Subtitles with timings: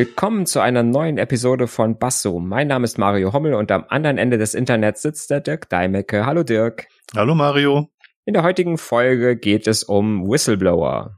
[0.00, 2.38] Willkommen zu einer neuen Episode von Basso.
[2.38, 6.24] Mein Name ist Mario Hommel und am anderen Ende des Internets sitzt der Dirk Deimecke.
[6.24, 6.86] Hallo Dirk.
[7.14, 7.90] Hallo Mario.
[8.24, 11.16] In der heutigen Folge geht es um Whistleblower.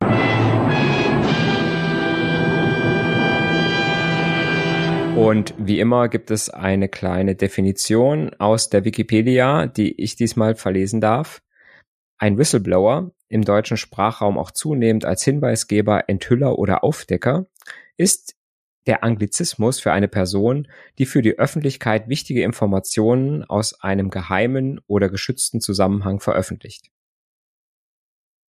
[5.15, 11.01] Und wie immer gibt es eine kleine Definition aus der Wikipedia, die ich diesmal verlesen
[11.01, 11.41] darf.
[12.19, 17.47] Ein Whistleblower, im deutschen Sprachraum auch zunehmend als Hinweisgeber, Enthüller oder Aufdecker,
[17.97, 18.35] ist
[18.87, 20.69] der Anglizismus für eine Person,
[20.99, 26.91] die für die Öffentlichkeit wichtige Informationen aus einem geheimen oder geschützten Zusammenhang veröffentlicht.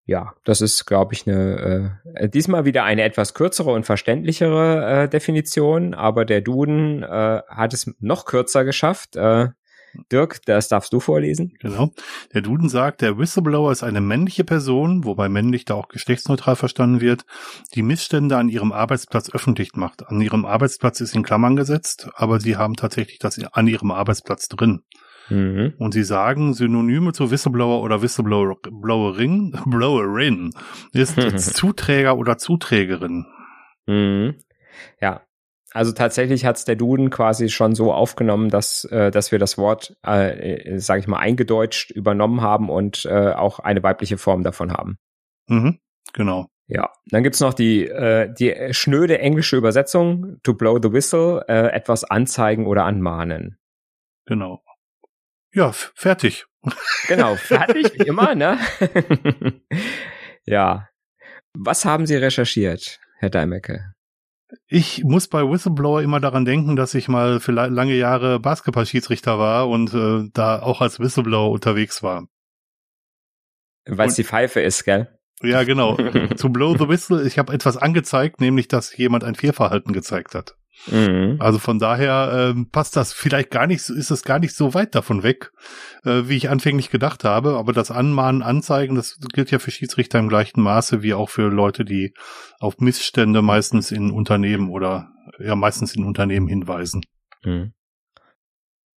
[0.06, 5.10] Ja, das ist, glaube ich, eine äh, diesmal wieder eine etwas kürzere und verständlichere äh,
[5.10, 9.16] Definition, aber der Duden äh, hat es noch kürzer geschafft.
[9.16, 9.50] Äh,
[10.12, 11.54] Dirk, das darfst du vorlesen.
[11.60, 11.92] Genau.
[12.34, 17.02] Der Duden sagt, der Whistleblower ist eine männliche Person, wobei männlich da auch geschlechtsneutral verstanden
[17.02, 17.26] wird,
[17.76, 20.08] die Missstände an ihrem Arbeitsplatz öffentlich macht.
[20.08, 24.48] An ihrem Arbeitsplatz ist in Klammern gesetzt, aber sie haben tatsächlich das an ihrem Arbeitsplatz
[24.48, 24.82] drin.
[25.30, 25.74] Mhm.
[25.78, 30.52] Und sie sagen, Synonyme zu Whistleblower oder Whistleblowerin Blowerin
[30.92, 31.16] ist
[31.56, 33.26] Zuträger oder Zuträgerin.
[33.86, 34.36] Mhm.
[35.02, 35.22] Ja,
[35.74, 39.58] also tatsächlich hat es der Duden quasi schon so aufgenommen, dass, äh, dass wir das
[39.58, 44.72] Wort, äh, sage ich mal, eingedeutscht übernommen haben und äh, auch eine weibliche Form davon
[44.72, 44.98] haben.
[45.48, 45.80] Mhm,
[46.14, 46.48] genau.
[46.68, 51.72] Ja, dann gibt's noch die, äh, die schnöde englische Übersetzung, to blow the whistle, äh,
[51.74, 53.58] etwas anzeigen oder anmahnen.
[54.26, 54.64] Genau.
[55.54, 56.46] Ja, fertig.
[57.08, 58.60] Genau, fertig, wie immer, ne?
[60.46, 60.88] ja.
[61.56, 63.94] Was haben Sie recherchiert, Herr Deimecke?
[64.68, 69.70] Ich muss bei Whistleblower immer daran denken, dass ich mal für lange Jahre Basketball-Schiedsrichter war
[69.70, 72.28] und äh, da auch als Whistleblower unterwegs war.
[73.86, 75.20] Weil es die Pfeife ist, gell?
[75.42, 75.98] Ja, genau.
[76.36, 80.56] Zu Blow the Whistle, ich habe etwas angezeigt, nämlich dass jemand ein Fehlverhalten gezeigt hat.
[80.88, 81.38] Mhm.
[81.40, 84.96] Also von daher äh, passt das vielleicht gar nicht, ist es gar nicht so weit
[84.96, 85.52] davon weg,
[86.04, 87.58] äh, wie ich anfänglich gedacht habe.
[87.58, 91.50] Aber das Anmahnen, Anzeigen, das gilt ja für Schiedsrichter im gleichen Maße wie auch für
[91.50, 92.14] Leute, die
[92.60, 97.04] auf Missstände meistens in Unternehmen oder ja meistens in Unternehmen hinweisen.
[97.44, 97.74] Mhm.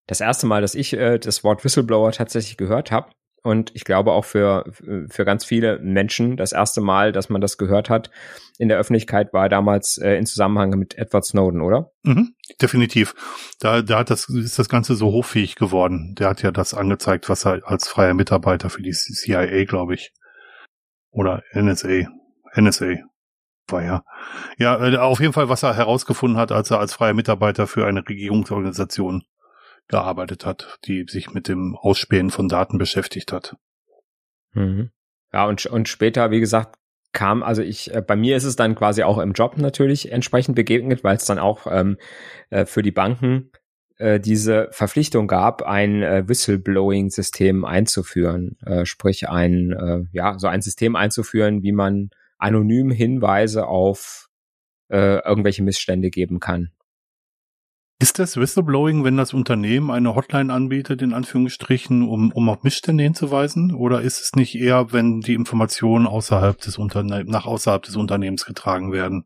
[0.06, 3.10] Das erste Mal, dass ich äh, das Wort Whistleblower tatsächlich gehört habe,
[3.46, 4.64] und ich glaube auch für,
[5.08, 8.10] für ganz viele Menschen das erste Mal, dass man das gehört hat
[8.58, 11.92] in der Öffentlichkeit, war damals äh, in Zusammenhang mit Edward Snowden, oder?
[12.02, 13.14] Mhm, definitiv.
[13.60, 16.16] Da, da hat das, ist das Ganze so hochfähig geworden.
[16.18, 20.12] Der hat ja das angezeigt, was er als freier Mitarbeiter für die CIA, glaube ich,
[21.10, 22.08] oder NSA,
[22.56, 22.96] NSA
[23.68, 24.02] war ja.
[24.58, 27.86] Ja, äh, auf jeden Fall, was er herausgefunden hat, als er als freier Mitarbeiter für
[27.86, 29.22] eine Regierungsorganisation
[29.88, 33.56] gearbeitet hat, die sich mit dem Ausspähen von Daten beschäftigt hat.
[34.52, 34.90] Mhm.
[35.32, 36.76] Ja, und, und später, wie gesagt,
[37.12, 40.54] kam, also ich, äh, bei mir ist es dann quasi auch im Job natürlich entsprechend
[40.54, 41.98] begegnet, weil es dann auch ähm,
[42.50, 43.50] äh, für die Banken
[43.96, 50.60] äh, diese Verpflichtung gab, ein äh, Whistleblowing-System einzuführen, äh, sprich ein, äh, ja, so ein
[50.60, 54.28] System einzuführen, wie man anonym Hinweise auf
[54.88, 56.70] äh, irgendwelche Missstände geben kann.
[57.98, 63.04] Ist das Whistleblowing, wenn das Unternehmen eine Hotline anbietet, in Anführungsstrichen, um, um auf Missstände
[63.04, 63.74] hinzuweisen?
[63.74, 68.44] Oder ist es nicht eher, wenn die Informationen außerhalb des Unterne nach außerhalb des Unternehmens
[68.44, 69.24] getragen werden?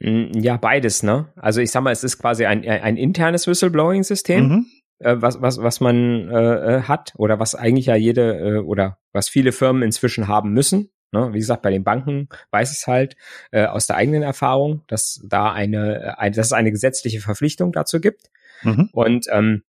[0.00, 1.32] Mm, ja, beides, ne?
[1.36, 4.48] Also ich sag mal, es ist quasi ein, ein internes Whistleblowing-System.
[4.48, 4.66] Mhm.
[5.00, 8.98] Äh, was, was, was man äh, äh hat oder was eigentlich ja jede äh, oder
[9.12, 11.32] was viele Firmen inzwischen haben müssen, Ne?
[11.32, 13.16] Wie gesagt, bei den Banken weiß ich es halt
[13.50, 17.72] äh, aus der eigenen Erfahrung, dass da eine, äh, ein, dass es eine gesetzliche Verpflichtung
[17.72, 18.30] dazu gibt.
[18.62, 18.90] Mhm.
[18.92, 19.62] Und ähm,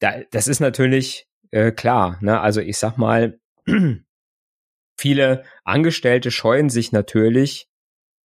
[0.00, 2.18] da, das ist natürlich äh, klar.
[2.20, 2.40] Ne?
[2.40, 3.38] Also ich sag mal,
[4.96, 7.68] viele Angestellte scheuen sich natürlich,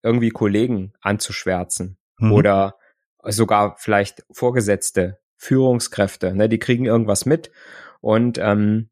[0.03, 2.31] irgendwie Kollegen anzuschwärzen mhm.
[2.31, 2.77] oder
[3.23, 6.33] sogar vielleicht Vorgesetzte, Führungskräfte.
[6.33, 6.49] Ne?
[6.49, 7.51] Die kriegen irgendwas mit
[7.99, 8.89] und ähm,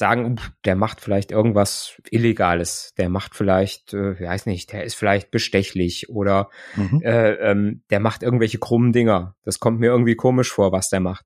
[0.00, 5.30] sagen, der macht vielleicht irgendwas Illegales, der macht vielleicht, äh, weiß nicht, der ist vielleicht
[5.30, 7.02] bestechlich oder mhm.
[7.04, 9.36] äh, ähm, der macht irgendwelche krummen Dinger.
[9.44, 11.24] Das kommt mir irgendwie komisch vor, was der macht.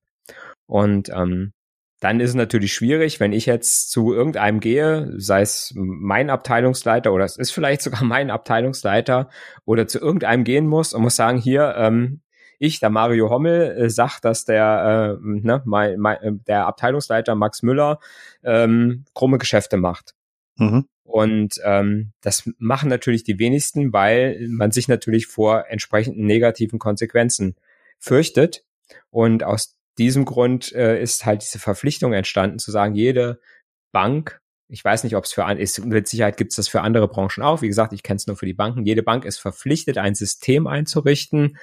[0.67, 1.53] Und ähm,
[2.01, 7.13] dann ist es natürlich schwierig, wenn ich jetzt zu irgendeinem gehe, sei es mein Abteilungsleiter
[7.13, 9.29] oder es ist vielleicht sogar mein Abteilungsleiter
[9.63, 12.21] oder zu irgendeinem gehen muss und muss sagen, hier, ähm,
[12.59, 17.35] ich, der Mario Hommel, äh, sagt, dass der, äh, ne, mein, mein, äh, der Abteilungsleiter
[17.35, 17.99] Max Müller
[18.43, 20.13] ähm, krumme Geschäfte macht.
[20.57, 20.87] Mhm.
[21.03, 27.55] Und ähm, das machen natürlich die wenigsten, weil man sich natürlich vor entsprechenden negativen Konsequenzen
[27.99, 28.65] fürchtet.
[29.11, 33.39] Und aus diesem Grund äh, ist halt diese Verpflichtung entstanden, zu sagen, jede
[33.91, 37.07] Bank, ich weiß nicht, ob es für ist, mit Sicherheit gibt es das für andere
[37.07, 37.61] Branchen auch.
[37.61, 38.83] Wie gesagt, ich kenne es nur für die Banken.
[38.83, 41.57] Jede Bank ist verpflichtet, ein System einzurichten,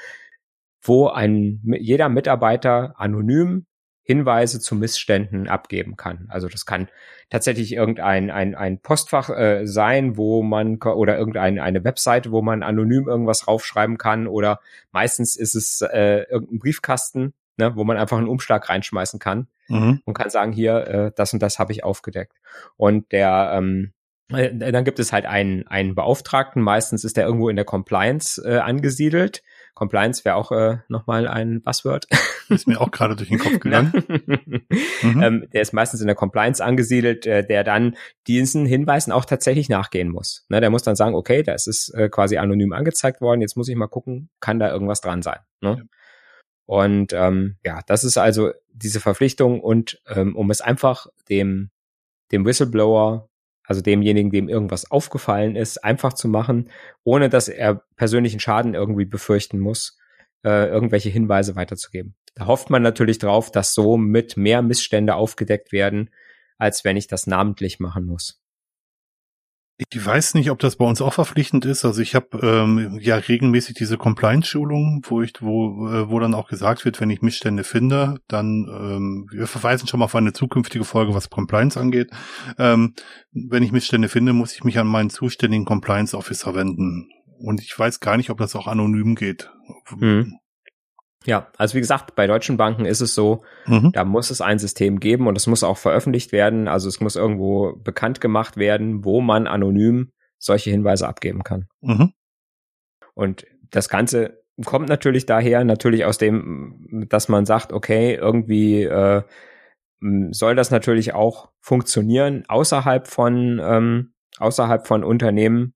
[0.82, 3.66] wo ein jeder Mitarbeiter anonym
[4.04, 6.26] Hinweise zu Missständen abgeben kann.
[6.28, 6.88] Also das kann
[7.30, 12.64] tatsächlich irgendein ein, ein Postfach äh, sein, wo man oder irgendeine eine Webseite, wo man
[12.64, 14.58] anonym irgendwas raufschreiben kann oder
[14.90, 20.02] meistens ist es äh, irgendein Briefkasten, ne, wo man einfach einen Umschlag reinschmeißen kann mhm.
[20.04, 22.36] und kann sagen, hier, äh, das und das habe ich aufgedeckt.
[22.76, 23.92] Und der ähm,
[24.30, 28.42] äh, dann gibt es halt einen, einen Beauftragten, meistens ist der irgendwo in der Compliance
[28.44, 29.42] äh, angesiedelt
[29.74, 32.06] Compliance wäre auch äh, nochmal ein Buzzword.
[32.48, 33.92] Ist mir auch gerade durch den Kopf gegangen.
[35.02, 35.22] mhm.
[35.22, 37.96] ähm, der ist meistens in der Compliance angesiedelt, äh, der dann
[38.26, 40.44] diesen Hinweisen auch tatsächlich nachgehen muss.
[40.50, 43.68] Ne, der muss dann sagen, okay, das ist äh, quasi anonym angezeigt worden, jetzt muss
[43.68, 45.38] ich mal gucken, kann da irgendwas dran sein.
[45.62, 45.76] Ne?
[45.78, 45.84] Ja.
[46.66, 51.70] Und ähm, ja, das ist also diese Verpflichtung und ähm, um es einfach dem
[52.32, 53.28] dem Whistleblower
[53.64, 56.70] also demjenigen, dem irgendwas aufgefallen ist, einfach zu machen,
[57.04, 59.98] ohne dass er persönlichen Schaden irgendwie befürchten muss,
[60.44, 62.14] äh, irgendwelche Hinweise weiterzugeben.
[62.34, 66.10] Da hofft man natürlich drauf, dass so mit mehr Missstände aufgedeckt werden,
[66.58, 68.41] als wenn ich das namentlich machen muss.
[69.78, 71.84] Ich weiß nicht, ob das bei uns auch verpflichtend ist.
[71.84, 76.48] Also ich habe ähm, ja regelmäßig diese Compliance-Schulungen, wo ich, wo, äh, wo dann auch
[76.48, 80.84] gesagt wird, wenn ich Missstände finde, dann ähm, wir verweisen schon mal auf eine zukünftige
[80.84, 82.10] Folge, was Compliance angeht.
[82.58, 82.94] Ähm,
[83.32, 87.08] wenn ich Missstände finde, muss ich mich an meinen zuständigen Compliance Officer wenden.
[87.38, 89.50] Und ich weiß gar nicht, ob das auch anonym geht.
[89.98, 90.38] Hm.
[91.24, 93.92] Ja, also wie gesagt, bei deutschen Banken ist es so, mhm.
[93.92, 96.68] da muss es ein System geben und es muss auch veröffentlicht werden.
[96.68, 101.68] Also es muss irgendwo bekannt gemacht werden, wo man anonym solche Hinweise abgeben kann.
[101.80, 102.12] Mhm.
[103.14, 109.22] Und das Ganze kommt natürlich daher, natürlich aus dem, dass man sagt, okay, irgendwie äh,
[110.30, 115.74] soll das natürlich auch funktionieren außerhalb von ähm, außerhalb von Unternehmen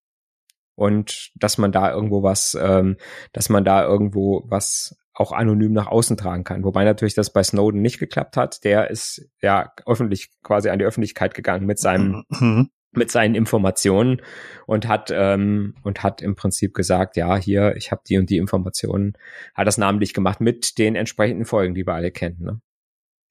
[0.74, 2.96] und dass man da irgendwo was, ähm,
[3.32, 6.62] dass man da irgendwo was auch anonym nach außen tragen kann.
[6.62, 8.64] Wobei natürlich das bei Snowden nicht geklappt hat.
[8.64, 12.68] Der ist ja öffentlich quasi an die Öffentlichkeit gegangen mit seinem mhm.
[12.92, 14.20] mit seinen Informationen
[14.66, 18.36] und hat ähm, und hat im Prinzip gesagt, ja, hier, ich habe die und die
[18.36, 19.14] Informationen,
[19.54, 22.38] hat das namentlich gemacht mit den entsprechenden Folgen, die wir alle kennen.
[22.40, 22.60] Ne?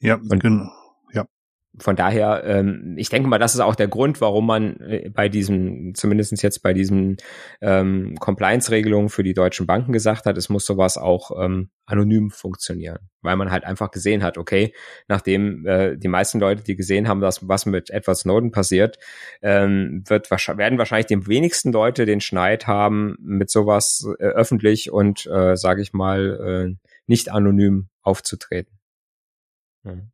[0.02, 0.70] Ja, und, genau
[1.80, 5.30] von daher, ähm, ich denke mal, das ist auch der Grund, warum man äh, bei
[5.30, 7.18] diesem, zumindestens jetzt bei diesen
[7.62, 13.10] ähm, Compliance-Regelungen für die deutschen Banken gesagt hat, es muss sowas auch ähm, anonym funktionieren.
[13.22, 14.74] Weil man halt einfach gesehen hat, okay,
[15.08, 18.98] nachdem äh, die meisten Leute, die gesehen haben, dass was mit Edward Snowden passiert,
[19.42, 25.26] ähm, wird werden wahrscheinlich die wenigsten Leute den Schneid haben, mit sowas äh, öffentlich und,
[25.28, 28.75] äh, sage ich mal, äh, nicht anonym aufzutreten.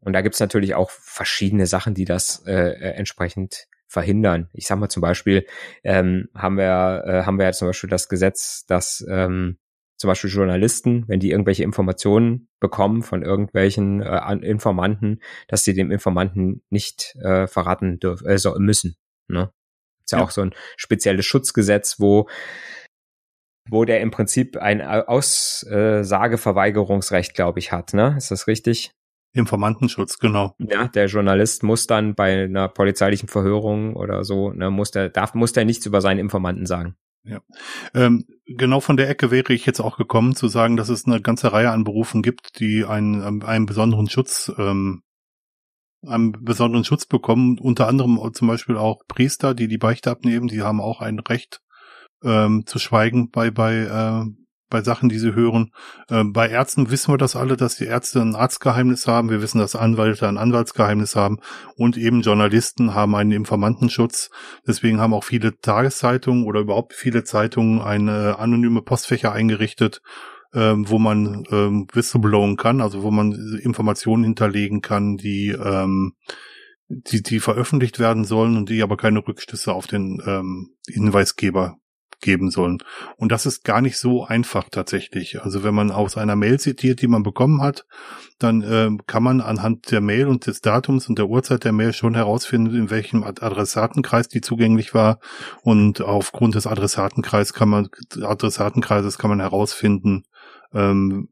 [0.02, 4.50] Und da gibt's natürlich auch verschiedene Sachen, die das äh, äh, entsprechend verhindern.
[4.54, 5.46] Ich sag mal zum Beispiel,
[5.84, 9.58] ähm, haben wir, äh, haben wir ja zum Beispiel das Gesetz, dass ähm,
[9.98, 15.92] zum Beispiel Journalisten, wenn die irgendwelche Informationen bekommen von irgendwelchen äh, Informanten, dass sie dem
[15.92, 18.96] Informanten nicht äh, verraten dürfen, äh, so, müssen.
[19.28, 19.52] Ne?
[20.04, 22.28] Ist ja, ja auch so ein spezielles Schutzgesetz, wo
[23.70, 27.94] wo der im Prinzip ein Aussageverweigerungsrecht, glaube ich, hat.
[27.94, 28.16] Ne?
[28.18, 28.92] Ist das richtig?
[29.34, 30.56] Informantenschutz, genau.
[30.60, 35.34] Ja, der Journalist muss dann bei einer polizeilichen Verhörung oder so, ne, muss der, darf,
[35.34, 36.96] muss der nichts über seinen Informanten sagen.
[37.24, 37.40] Ja,
[37.94, 41.22] ähm, genau von der Ecke wäre ich jetzt auch gekommen, zu sagen, dass es eine
[41.22, 45.04] ganze Reihe an Berufen gibt, die einen, ähm, einen besonderen Schutz, ähm,
[46.06, 47.60] einen besonderen Schutz bekommen.
[47.60, 51.62] Unter anderem zum Beispiel auch Priester, die die Beichte abnehmen, die haben auch ein Recht
[52.24, 54.41] ähm, zu schweigen bei bei äh,
[54.72, 55.72] bei Sachen, die sie hören.
[56.10, 59.30] Äh, bei Ärzten wissen wir das alle, dass die Ärzte ein Arztgeheimnis haben.
[59.30, 61.38] Wir wissen, dass Anwälte ein Anwaltsgeheimnis haben.
[61.76, 64.32] Und eben Journalisten haben einen Informantenschutz.
[64.66, 70.02] Deswegen haben auch viele Tageszeitungen oder überhaupt viele Zeitungen eine anonyme Postfächer eingerichtet,
[70.54, 76.14] äh, wo man ähm, whistleblowen kann, also wo man Informationen hinterlegen kann, die ähm,
[76.92, 81.78] die, die veröffentlicht werden sollen und die aber keine Rückschlüsse auf den ähm, Hinweisgeber
[82.22, 82.80] geben sollen.
[83.18, 85.42] Und das ist gar nicht so einfach tatsächlich.
[85.42, 87.86] Also wenn man aus einer Mail zitiert, die man bekommen hat,
[88.40, 91.94] dann äh, kann man anhand der Mail und des Datums und der Uhrzeit der Mail
[91.94, 95.20] schon herausfinden, in welchem Adressatenkreis die zugänglich war.
[95.64, 97.90] Und aufgrund des Adressatenkreises kann man,
[98.22, 100.24] Adressatenkreises kann man herausfinden,
[100.74, 101.30] ähm,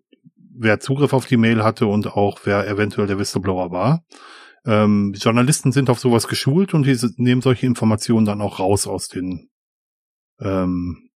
[0.59, 4.03] wer Zugriff auf die Mail hatte und auch wer eventuell der Whistleblower war.
[4.65, 9.07] Ähm, Journalisten sind auf sowas geschult und die nehmen solche Informationen dann auch raus aus
[9.07, 9.49] den
[10.39, 11.09] ähm,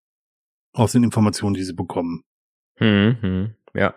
[0.74, 2.24] aus den Informationen, die sie bekommen.
[2.78, 3.96] Hm, hm, ja.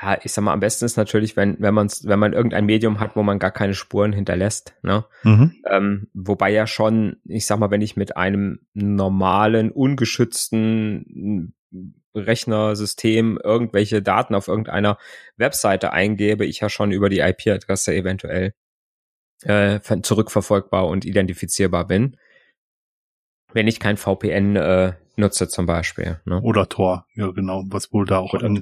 [0.00, 3.00] Ja, ich sag mal, am besten ist natürlich, wenn, wenn man wenn man irgendein Medium
[3.00, 5.04] hat, wo man gar keine Spuren hinterlässt, ne?
[5.24, 5.56] Mhm.
[5.68, 11.54] Ähm, wobei ja schon, ich sag mal, wenn ich mit einem normalen, ungeschützten
[12.14, 14.98] Rechnersystem irgendwelche Daten auf irgendeiner
[15.36, 18.54] Webseite eingebe, ich ja schon über die IP-Adresse eventuell
[19.42, 22.16] äh, zurückverfolgbar und identifizierbar bin.
[23.54, 26.20] Wenn ich kein VPN äh, nutze zum Beispiel.
[26.24, 26.40] Ne?
[26.42, 28.60] Oder Tor, ja genau, was wohl da auch in,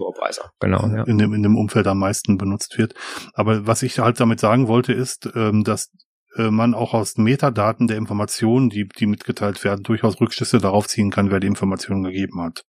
[0.61, 1.05] genau, ja.
[1.05, 2.95] in, dem, in dem Umfeld am meisten benutzt wird.
[3.35, 5.91] Aber was ich halt damit sagen wollte, ist, ähm, dass
[6.37, 11.11] äh, man auch aus Metadaten der Informationen, die, die mitgeteilt werden, durchaus Rückschlüsse darauf ziehen
[11.11, 12.65] kann, wer die Informationen gegeben hat.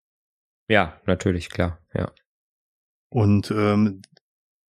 [0.69, 2.13] Ja, natürlich, klar, ja.
[3.09, 4.03] Und ähm,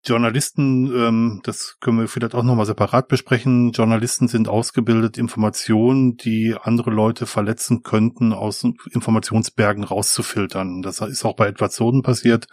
[0.05, 3.71] Journalisten, ähm, das können wir vielleicht auch nochmal separat besprechen.
[3.71, 10.83] Journalisten sind ausgebildet, Informationen, die andere Leute verletzen könnten, aus Informationsbergen rauszufiltern.
[10.83, 12.47] Das ist auch bei Edward Snowden passiert,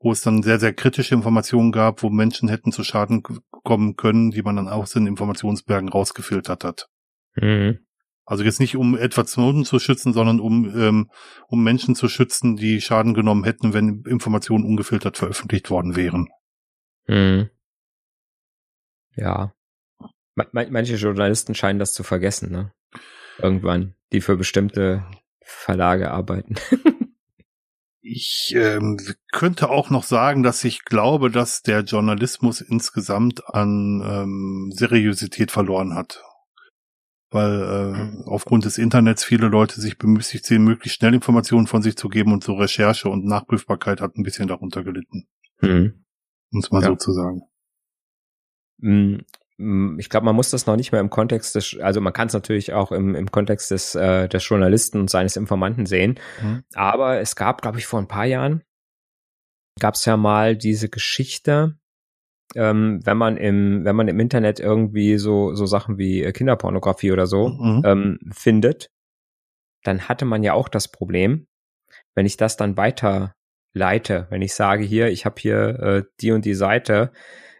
[0.00, 3.22] wo es dann sehr, sehr kritische Informationen gab, wo Menschen hätten zu Schaden
[3.62, 6.88] kommen können, die man dann aus den Informationsbergen rausgefiltert hat.
[7.36, 7.78] Mhm.
[8.24, 11.10] Also jetzt nicht um Edward Snowden zu schützen, sondern um, ähm,
[11.46, 16.26] um Menschen zu schützen, die Schaden genommen hätten, wenn Informationen ungefiltert veröffentlicht worden wären.
[17.06, 17.50] Mhm.
[19.16, 19.52] Ja.
[20.52, 22.72] Manche Journalisten scheinen das zu vergessen, ne?
[23.38, 25.04] Irgendwann, die für bestimmte
[25.42, 26.56] Verlage arbeiten.
[28.02, 28.98] ich ähm,
[29.32, 35.94] könnte auch noch sagen, dass ich glaube, dass der Journalismus insgesamt an ähm, Seriosität verloren
[35.94, 36.22] hat.
[37.30, 38.22] Weil äh, mhm.
[38.26, 42.32] aufgrund des Internets viele Leute sich bemüßigt sehen, möglichst schnell Informationen von sich zu geben
[42.32, 45.26] und so Recherche und Nachprüfbarkeit hat ein bisschen darunter gelitten.
[45.60, 46.05] Mhm
[46.52, 46.88] um es mal ja.
[46.88, 47.42] so zu sagen.
[48.78, 49.18] Mm,
[49.58, 52.28] mm, ich glaube, man muss das noch nicht mehr im Kontext des, also man kann
[52.28, 56.18] es natürlich auch im, im Kontext des, äh, des Journalisten und seines Informanten sehen.
[56.42, 56.64] Mhm.
[56.74, 58.62] Aber es gab, glaube ich, vor ein paar Jahren
[59.78, 61.78] gab es ja mal diese Geschichte,
[62.54, 67.12] ähm, wenn man im, wenn man im Internet irgendwie so, so Sachen wie äh, Kinderpornografie
[67.12, 67.82] oder so mhm.
[67.84, 68.90] ähm, findet,
[69.82, 71.46] dann hatte man ja auch das Problem,
[72.14, 73.35] wenn ich das dann weiter
[73.76, 74.26] leite.
[74.30, 77.12] Wenn ich sage, hier, ich habe hier äh, die und die Seite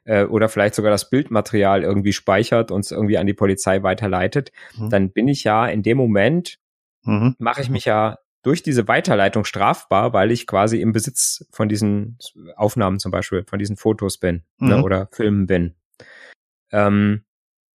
[0.05, 4.51] äh, oder vielleicht sogar das Bildmaterial irgendwie speichert und es irgendwie an die Polizei weiterleitet,
[4.77, 4.91] mhm.
[4.91, 6.59] dann bin ich ja in dem Moment,
[7.05, 7.37] mhm.
[7.39, 12.17] mache ich mich ja durch diese Weiterleitung strafbar, weil ich quasi im Besitz von diesen
[12.55, 14.69] Aufnahmen zum Beispiel, von diesen Fotos bin ne, mhm.
[14.69, 15.75] ne, oder Filmen bin.
[16.73, 17.25] Ähm,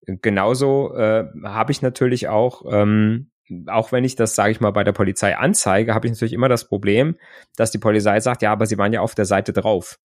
[0.06, 3.30] genauso äh, habe ich natürlich auch ähm,
[3.66, 6.48] auch wenn ich das, sage ich mal, bei der Polizei anzeige, habe ich natürlich immer
[6.48, 7.16] das Problem,
[7.56, 9.98] dass die Polizei sagt, ja, aber sie waren ja auf der Seite drauf.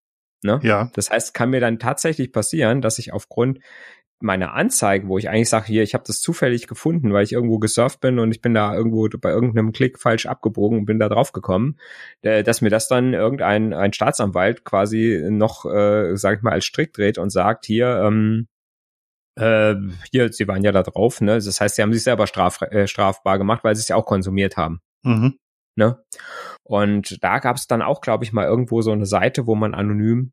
[0.44, 0.60] Ne?
[0.64, 0.92] Ja.
[0.94, 3.60] Das heißt, kann mir dann tatsächlich passieren, dass ich aufgrund
[4.22, 7.60] meiner Anzeige, wo ich eigentlich sage, hier, ich habe das zufällig gefunden, weil ich irgendwo
[7.60, 11.10] gesurft bin und ich bin da irgendwo bei irgendeinem Klick falsch abgebogen und bin da
[11.10, 11.78] drauf gekommen,
[12.22, 16.66] äh, dass mir das dann irgendein ein Staatsanwalt quasi noch, äh, sage ich mal, als
[16.66, 18.48] Strick dreht und sagt, hier, ähm,
[19.36, 19.76] äh,
[20.12, 21.34] hier, sie waren ja da drauf, ne?
[21.36, 24.06] Das heißt, sie haben sich selber straf, äh, strafbar gemacht, weil sie es ja auch
[24.06, 24.82] konsumiert haben.
[25.04, 25.38] Mhm.
[25.76, 26.02] Ne?
[26.64, 29.74] Und da gab es dann auch, glaube ich, mal irgendwo so eine Seite, wo man
[29.76, 30.32] anonym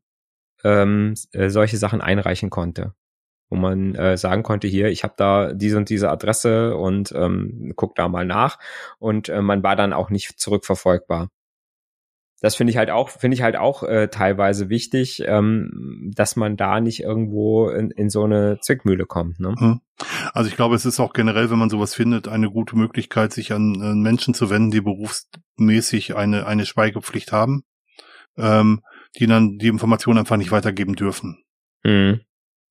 [0.63, 2.93] ähm, äh, solche Sachen einreichen konnte.
[3.49, 7.73] Wo man äh, sagen konnte, hier, ich habe da diese und diese Adresse und ähm,
[7.75, 8.57] guck da mal nach.
[8.99, 11.29] Und äh, man war dann auch nicht zurückverfolgbar
[12.43, 16.57] das finde ich halt auch, finde ich halt auch äh, teilweise wichtig, ähm, dass man
[16.57, 19.39] da nicht irgendwo in, in so eine Zwickmühle kommt.
[19.39, 19.55] Ne?
[19.57, 19.79] Hm.
[20.33, 23.53] Also ich glaube, es ist auch generell, wenn man sowas findet, eine gute Möglichkeit, sich
[23.53, 27.63] an äh, Menschen zu wenden, die berufsmäßig eine, eine Schweigepflicht haben,
[28.35, 28.81] ähm,
[29.17, 31.45] die dann die Informationen einfach nicht weitergeben dürfen.
[31.85, 32.19] Mhm.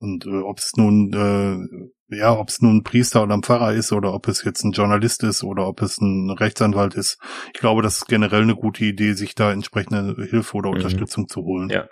[0.03, 3.73] Und äh, ob es nun äh, ja, ob es nun ein Priester oder ein Pfarrer
[3.73, 7.19] ist oder ob es jetzt ein Journalist ist oder ob es ein Rechtsanwalt ist.
[7.55, 10.77] Ich glaube, das ist generell eine gute Idee, sich da entsprechende Hilfe oder mhm.
[10.77, 11.71] Unterstützung zu holen.
[11.71, 11.89] Ja.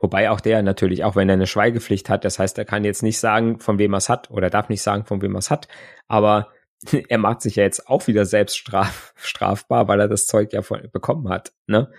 [0.00, 3.02] Wobei auch der natürlich, auch wenn er eine Schweigepflicht hat, das heißt, er kann jetzt
[3.02, 5.50] nicht sagen, von wem er es hat oder darf nicht sagen, von wem er es
[5.50, 5.68] hat,
[6.06, 6.48] aber
[7.08, 10.62] er macht sich ja jetzt auch wieder selbst straf, strafbar, weil er das Zeug ja
[10.62, 11.52] von, bekommen hat.
[11.66, 11.90] Ne?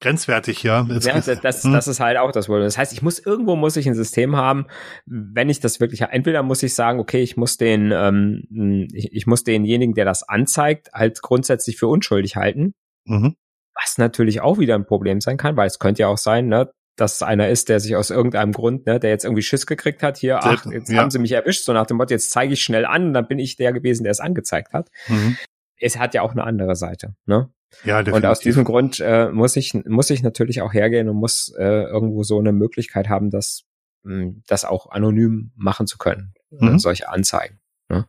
[0.00, 0.86] Grenzwertig, ja.
[0.88, 1.72] Jetzt ja, das, das, hm.
[1.72, 2.64] das ist halt auch das Problem.
[2.64, 4.66] Das heißt, ich muss irgendwo muss ich ein System haben,
[5.06, 9.26] wenn ich das wirklich entweder muss ich sagen, okay, ich muss den, ähm, ich, ich
[9.26, 12.74] muss denjenigen, der das anzeigt, halt grundsätzlich für unschuldig halten.
[13.04, 13.36] Mhm.
[13.74, 16.70] Was natürlich auch wieder ein Problem sein kann, weil es könnte ja auch sein, ne,
[16.96, 20.18] dass einer ist, der sich aus irgendeinem Grund, ne, der jetzt irgendwie Schiss gekriegt hat,
[20.18, 20.98] hier, ach, jetzt ja.
[20.98, 23.38] haben sie mich erwischt, so nach dem Motto, jetzt zeige ich schnell an, dann bin
[23.38, 24.90] ich der gewesen, der es angezeigt hat.
[25.08, 25.36] Mhm.
[25.76, 27.50] Es hat ja auch eine andere Seite, ne?
[27.84, 28.14] Ja, definitiv.
[28.14, 31.84] Und aus diesem Grund äh, muss ich muss ich natürlich auch hergehen und muss äh,
[31.84, 33.64] irgendwo so eine Möglichkeit haben, das
[34.02, 36.78] mh, hm, das auch anonym machen zu können, mhm.
[36.78, 37.60] solche Anzeigen.
[37.88, 38.06] Ne?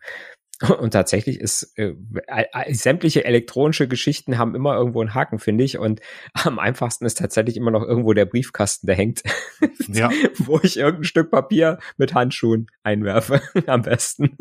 [0.80, 1.94] Und tatsächlich ist äh,
[2.70, 5.78] sämtliche elektronische Geschichten haben immer irgendwo einen Haken, finde ich.
[5.78, 6.02] Und
[6.34, 9.24] am einfachsten ist tatsächlich immer noch irgendwo der Briefkasten, der hängt,
[9.88, 10.10] ja.
[10.38, 13.42] wo ich irgendein Stück Papier mit Handschuhen einwerfe.
[13.66, 14.38] am besten.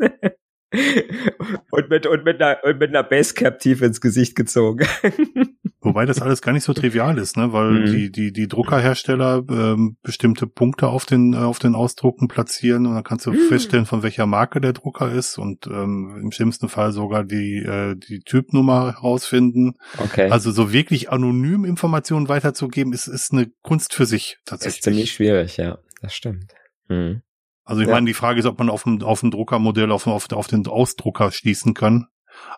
[1.71, 4.85] Und mit, und mit einer, und mit einer Basecap tief ins Gesicht gezogen.
[5.83, 7.53] Wobei das alles gar nicht so trivial ist, ne?
[7.53, 7.85] weil mhm.
[7.87, 12.93] die, die, die Druckerhersteller ähm, bestimmte Punkte auf den, äh, auf den Ausdrucken platzieren und
[12.93, 13.47] dann kannst du mhm.
[13.49, 17.95] feststellen, von welcher Marke der Drucker ist und ähm, im schlimmsten Fall sogar die, äh,
[17.95, 19.73] die Typnummer herausfinden.
[19.97, 20.29] Okay.
[20.29, 24.77] Also so wirklich anonym Informationen weiterzugeben, ist, ist eine Kunst für sich tatsächlich.
[24.77, 26.53] Ist ziemlich schwierig, ja, das stimmt.
[26.89, 27.23] Mhm.
[27.63, 27.93] Also ich ja.
[27.93, 30.65] meine, die Frage ist, ob man auf dem, auf dem Druckermodell auf, auf, auf den
[30.67, 32.07] Ausdrucker schließen kann.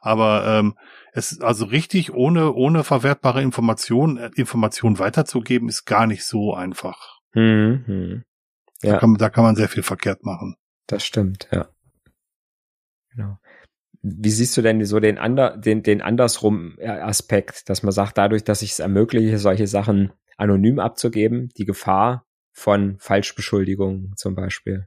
[0.01, 0.77] Aber ähm,
[1.13, 7.19] es also richtig ohne ohne verwertbare Informationen äh, Informationen weiterzugeben ist gar nicht so einfach.
[7.33, 8.23] Mhm.
[8.81, 8.93] Ja.
[8.93, 10.55] Da, kann, da kann man sehr viel verkehrt machen.
[10.87, 11.69] Das stimmt, ja.
[13.11, 13.37] Genau.
[14.01, 18.43] Wie siehst du denn so den, ander, den, den andersrum Aspekt, dass man sagt, dadurch,
[18.43, 24.85] dass ich es ermögliche, solche Sachen anonym abzugeben, die Gefahr von Falschbeschuldigungen zum Beispiel?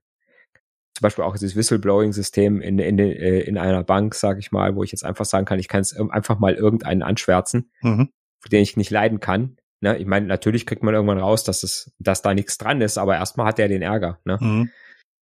[0.96, 4.82] Zum Beispiel auch dieses Whistleblowing-System in, in, äh, in einer Bank, sage ich mal, wo
[4.82, 8.10] ich jetzt einfach sagen kann, ich kann es einfach mal irgendeinen anschwärzen, mhm.
[8.50, 9.56] den ich nicht leiden kann.
[9.80, 9.98] Ne?
[9.98, 13.16] Ich meine, natürlich kriegt man irgendwann raus, dass es, dass da nichts dran ist, aber
[13.16, 14.38] erstmal hat er den Ärger, ne?
[14.40, 14.70] Mhm.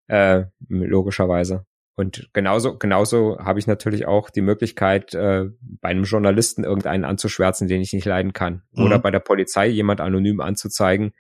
[0.06, 1.66] Äh, logischerweise.
[1.96, 7.68] Und genauso, genauso habe ich natürlich auch die Möglichkeit, äh, bei einem Journalisten irgendeinen anzuschwärzen,
[7.68, 8.62] den ich nicht leiden kann.
[8.72, 8.84] Mhm.
[8.84, 11.14] Oder bei der Polizei jemand anonym anzuzeigen,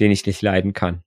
[0.00, 1.04] den ich nicht leiden kann.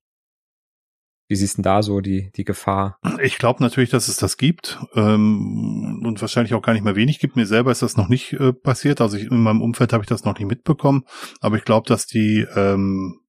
[1.29, 2.99] Wie siehst du da so die, die Gefahr?
[3.21, 7.19] Ich glaube natürlich, dass es das gibt ähm, und wahrscheinlich auch gar nicht mehr wenig
[7.19, 7.35] gibt.
[7.35, 9.01] Mir selber ist das noch nicht äh, passiert.
[9.01, 11.03] Also ich, in meinem Umfeld habe ich das noch nicht mitbekommen.
[11.41, 13.19] Aber ich glaube, dass die, ähm,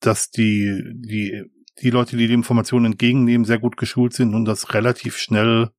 [0.00, 1.44] dass die, die,
[1.80, 5.70] die Leute, die die Informationen entgegennehmen, sehr gut geschult sind und das relativ schnell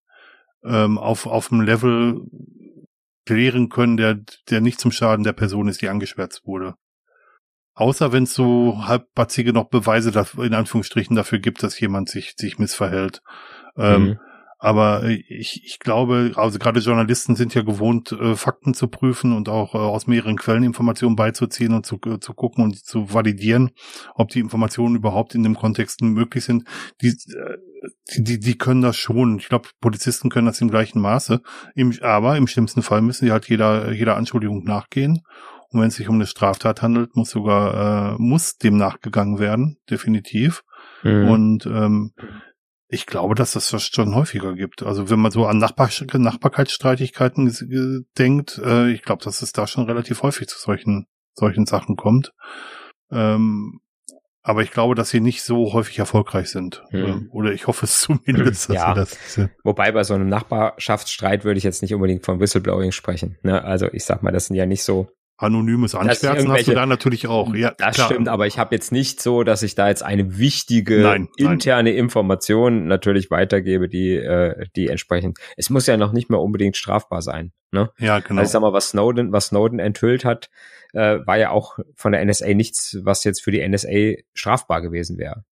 [0.63, 2.22] ähm, auf, auf dem Level
[3.25, 4.19] klären können, der,
[4.50, 6.75] der nicht zum Schaden der Person ist, die angeschwärzt wurde.
[7.77, 12.34] Außer wenn es so halbbatzige noch Beweise dafür, in Anführungsstrichen dafür gibt, dass jemand sich,
[12.36, 13.21] sich missverhält.
[13.78, 14.19] Ähm, mhm.
[14.58, 19.47] Aber ich, ich glaube, also gerade Journalisten sind ja gewohnt, äh, Fakten zu prüfen und
[19.47, 23.69] auch äh, aus mehreren Quellen Informationen beizuziehen und zu, äh, zu gucken und zu validieren,
[24.15, 26.63] ob die Informationen überhaupt in dem Kontext möglich sind.
[27.04, 27.58] Die, äh,
[28.17, 29.38] die, die können das schon.
[29.38, 31.41] Ich glaube, Polizisten können das im gleichen Maße.
[31.75, 35.21] Im, aber im schlimmsten Fall müssen sie halt jeder, jeder Anschuldigung nachgehen.
[35.71, 39.77] Und wenn es sich um eine Straftat handelt, muss sogar, äh, muss dem nachgegangen werden,
[39.89, 40.63] definitiv.
[41.03, 41.30] Mhm.
[41.30, 42.13] Und ähm,
[42.89, 44.84] ich glaube, dass das schon häufiger gibt.
[44.84, 49.86] Also wenn man so an Nachbar Nachbarkeitsstreitigkeiten denkt, äh, ich glaube, dass es da schon
[49.86, 52.32] relativ häufig zu solchen, solchen Sachen kommt.
[53.12, 53.82] Ähm,
[54.41, 56.82] aber ich glaube, dass sie nicht so häufig erfolgreich sind.
[56.91, 57.27] Hm.
[57.34, 58.69] Oder ich hoffe es zumindest.
[58.69, 58.93] ja.
[58.93, 59.17] Das,
[59.65, 63.38] Wobei bei so einem Nachbarschaftsstreit würde ich jetzt nicht unbedingt von Whistleblowing sprechen.
[63.43, 63.62] Ne?
[63.62, 67.28] Also ich sag mal, das sind ja nicht so Anonymes Anschwärzen hast du da natürlich
[67.28, 67.54] auch.
[67.54, 68.08] Ja, das klar.
[68.08, 71.91] stimmt, aber ich habe jetzt nicht so, dass ich da jetzt eine wichtige nein, interne
[71.91, 72.00] nein.
[72.00, 75.38] Information natürlich weitergebe, die äh, die entsprechend.
[75.56, 77.52] Es muss ja noch nicht mehr unbedingt strafbar sein.
[77.71, 77.91] Ne?
[78.00, 78.39] Ja, genau.
[78.39, 80.50] Also ich sag mal, was Snowden, was Snowden enthüllt hat,
[80.93, 85.17] äh, war ja auch von der NSA nichts, was jetzt für die NSA strafbar gewesen
[85.17, 85.43] wäre.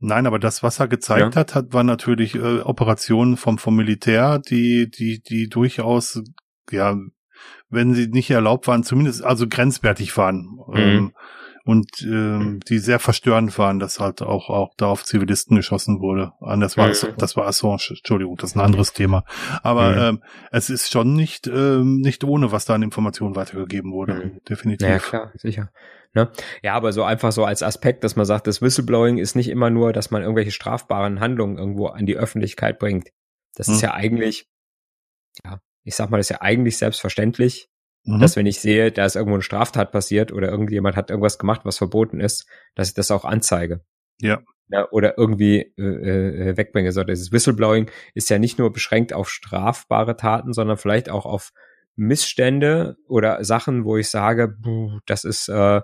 [0.00, 1.40] Nein, aber das, was er gezeigt ja.
[1.40, 6.22] hat, hat, war natürlich äh, Operationen vom, vom Militär, die, die, die durchaus,
[6.70, 6.96] ja,
[7.68, 10.58] wenn sie nicht erlaubt waren, zumindest also grenzwertig waren.
[10.68, 10.76] Mhm.
[10.76, 11.12] Ähm,
[11.66, 16.32] und ähm, die sehr verstörend waren, dass halt auch auch da auf Zivilisten geschossen wurde.
[16.40, 17.14] Ah, das war mhm.
[17.16, 19.24] das war Assange, Entschuldigung, das ist ein anderes Thema.
[19.62, 20.18] Aber mhm.
[20.18, 24.40] ähm, es ist schon nicht ähm, nicht ohne, was da an Informationen weitergegeben wurde, mhm.
[24.46, 24.88] definitiv.
[24.88, 25.70] Ja klar, sicher.
[26.12, 26.30] Ne?
[26.62, 29.70] Ja, aber so einfach so als Aspekt, dass man sagt, das Whistleblowing ist nicht immer
[29.70, 33.08] nur, dass man irgendwelche strafbaren Handlungen irgendwo an die Öffentlichkeit bringt.
[33.56, 33.88] Das ist mhm.
[33.88, 34.46] ja eigentlich,
[35.42, 37.68] ja, ich sag mal, das ist ja eigentlich selbstverständlich,
[38.04, 38.20] mhm.
[38.20, 41.60] dass wenn ich sehe, da ist irgendwo eine Straftat passiert oder irgendjemand hat irgendwas gemacht,
[41.64, 43.80] was verboten ist, dass ich das auch anzeige.
[44.20, 44.40] Ja.
[44.68, 45.82] ja oder irgendwie äh,
[46.50, 46.92] äh, wegbringe.
[46.92, 51.52] So, dieses Whistleblowing ist ja nicht nur beschränkt auf strafbare Taten, sondern vielleicht auch auf
[51.96, 54.56] Missstände oder Sachen, wo ich sage,
[55.06, 55.80] das ist, äh,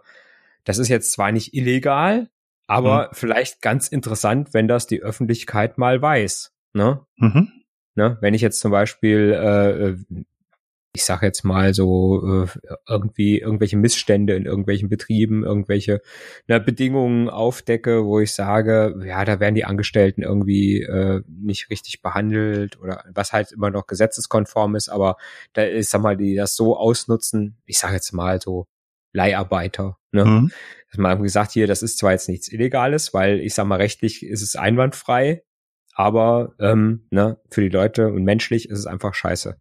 [0.64, 2.30] das ist jetzt zwar nicht illegal,
[2.66, 3.14] aber mhm.
[3.14, 6.52] vielleicht ganz interessant, wenn das die Öffentlichkeit mal weiß.
[6.72, 7.00] Ne?
[7.16, 7.59] Mhm.
[7.94, 8.18] Ne?
[8.20, 10.24] Wenn ich jetzt zum Beispiel, äh,
[10.92, 12.48] ich sage jetzt mal so, äh,
[12.88, 16.00] irgendwie irgendwelche Missstände in irgendwelchen Betrieben, irgendwelche
[16.48, 22.02] ne, Bedingungen aufdecke, wo ich sage, ja, da werden die Angestellten irgendwie äh, nicht richtig
[22.02, 25.16] behandelt oder was halt immer noch gesetzeskonform ist, aber
[25.52, 28.66] da ist, sag mal, die das so ausnutzen, ich sage jetzt mal so
[29.12, 30.24] Leiharbeiter, ne?
[30.24, 30.52] Mhm.
[30.90, 34.24] Dass man gesagt, hier, das ist zwar jetzt nichts Illegales, weil ich sag mal, rechtlich
[34.26, 35.44] ist es einwandfrei,
[36.00, 39.60] aber ähm, ne, für die Leute und menschlich ist es einfach scheiße.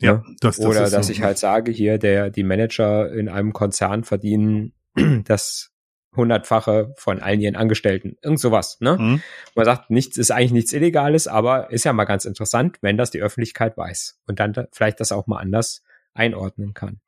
[0.00, 0.22] Ja, ne?
[0.40, 1.12] das, das Oder dass so.
[1.12, 4.72] ich halt sage, hier, der, die Manager in einem Konzern verdienen
[5.24, 5.72] das
[6.16, 8.16] hundertfache von allen ihren Angestellten.
[8.22, 8.96] Irgend sowas, ne?
[8.98, 9.22] Mhm.
[9.54, 13.10] Man sagt, nichts ist eigentlich nichts Illegales, aber ist ja mal ganz interessant, wenn das
[13.10, 15.82] die Öffentlichkeit weiß und dann da vielleicht das auch mal anders
[16.14, 17.00] einordnen kann.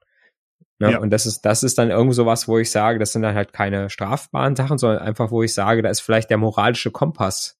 [0.78, 0.92] Ne?
[0.92, 0.98] Ja.
[0.98, 3.54] Und das ist, das ist dann irgendwo sowas, wo ich sage, das sind dann halt
[3.54, 7.57] keine strafbaren Sachen, sondern einfach, wo ich sage, da ist vielleicht der moralische Kompass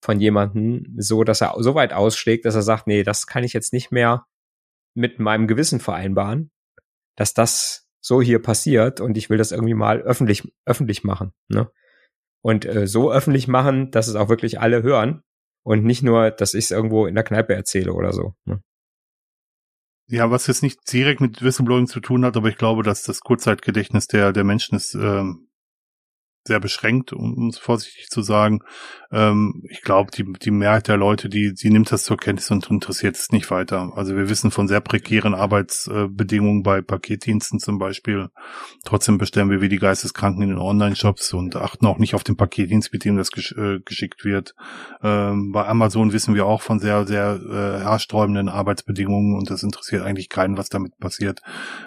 [0.00, 3.52] von jemandem so, dass er so weit ausschlägt, dass er sagt, nee, das kann ich
[3.52, 4.26] jetzt nicht mehr
[4.94, 6.50] mit meinem Gewissen vereinbaren,
[7.16, 11.32] dass das so hier passiert und ich will das irgendwie mal öffentlich, öffentlich machen.
[11.48, 11.70] Ne?
[12.42, 15.22] Und äh, so öffentlich machen, dass es auch wirklich alle hören
[15.64, 18.34] und nicht nur, dass ich es irgendwo in der Kneipe erzähle oder so.
[18.44, 18.62] Ne?
[20.10, 23.20] Ja, was jetzt nicht direkt mit Whistleblowing zu tun hat, aber ich glaube, dass das
[23.20, 25.47] Kurzzeitgedächtnis der, der Menschen ist ähm,
[26.48, 28.60] sehr beschränkt, um es vorsichtig zu sagen.
[29.10, 32.68] Ähm, ich glaube, die, die Mehrheit der Leute, die, die nimmt das zur Kenntnis und
[32.70, 33.92] interessiert es nicht weiter.
[33.94, 38.28] Also wir wissen von sehr prekären Arbeitsbedingungen bei Paketdiensten zum Beispiel.
[38.84, 42.36] Trotzdem bestellen wir wie die Geisteskranken in den Online-Shops und achten auch nicht auf den
[42.36, 44.54] Paketdienst, mit dem das gesch äh, geschickt wird.
[45.02, 50.02] Ähm, bei Amazon wissen wir auch von sehr, sehr äh, haarsträubenden Arbeitsbedingungen und das interessiert
[50.02, 51.40] eigentlich keinen, was damit passiert.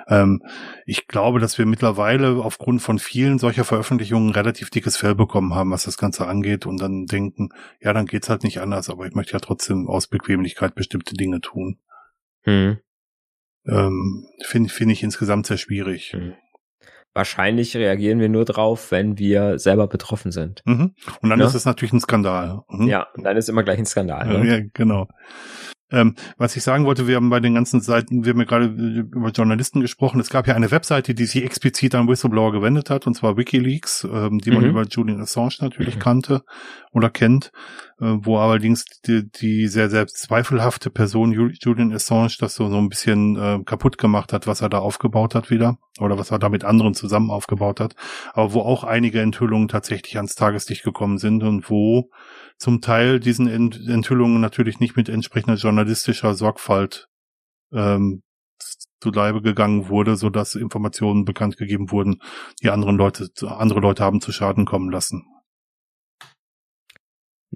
[0.07, 0.41] Ähm,
[0.85, 5.55] ich glaube, dass wir mittlerweile aufgrund von vielen solcher Veröffentlichungen relativ relativ dickes Fell bekommen
[5.55, 9.05] haben, was das Ganze angeht und dann denken, ja, dann geht's halt nicht anders, aber
[9.07, 11.79] ich möchte ja trotzdem aus Bequemlichkeit bestimmte Dinge tun.
[12.43, 12.79] Hm.
[13.65, 16.13] Ähm, Finde find ich insgesamt sehr schwierig.
[16.13, 16.33] Hm.
[17.13, 20.61] Wahrscheinlich reagieren wir nur drauf, wenn wir selber betroffen sind.
[20.65, 20.95] Mhm.
[21.21, 21.39] Und dann?
[21.39, 21.45] Ne?
[21.45, 22.61] ist es natürlich ein Skandal.
[22.69, 22.87] Mhm.
[22.87, 24.25] Ja, und dann ist immer gleich ein Skandal.
[24.27, 24.47] Ne?
[24.47, 25.09] Ja, genau.
[25.91, 28.65] Ähm, was ich sagen wollte, wir haben bei den ganzen Seiten, wir haben ja gerade
[28.65, 30.19] über Journalisten gesprochen.
[30.19, 34.07] Es gab ja eine Webseite, die sich explizit an Whistleblower gewendet hat, und zwar WikiLeaks,
[34.11, 34.69] ähm, die man mhm.
[34.69, 35.99] über Julian Assange natürlich mhm.
[35.99, 36.43] kannte
[36.93, 37.51] oder kennt,
[37.99, 42.89] äh, wo allerdings die, die, sehr, sehr zweifelhafte Person Julian Assange das so, so ein
[42.89, 46.49] bisschen äh, kaputt gemacht hat, was er da aufgebaut hat wieder oder was er da
[46.49, 47.95] mit anderen zusammen aufgebaut hat,
[48.33, 52.09] aber wo auch einige Enthüllungen tatsächlich ans Tageslicht gekommen sind und wo
[52.61, 57.09] zum Teil diesen Enthüllungen natürlich nicht mit entsprechender journalistischer Sorgfalt
[57.73, 58.21] ähm,
[58.99, 62.21] zu Leibe gegangen wurde, so dass Informationen bekannt gegeben wurden,
[62.61, 65.25] die anderen Leute, andere Leute haben zu Schaden kommen lassen.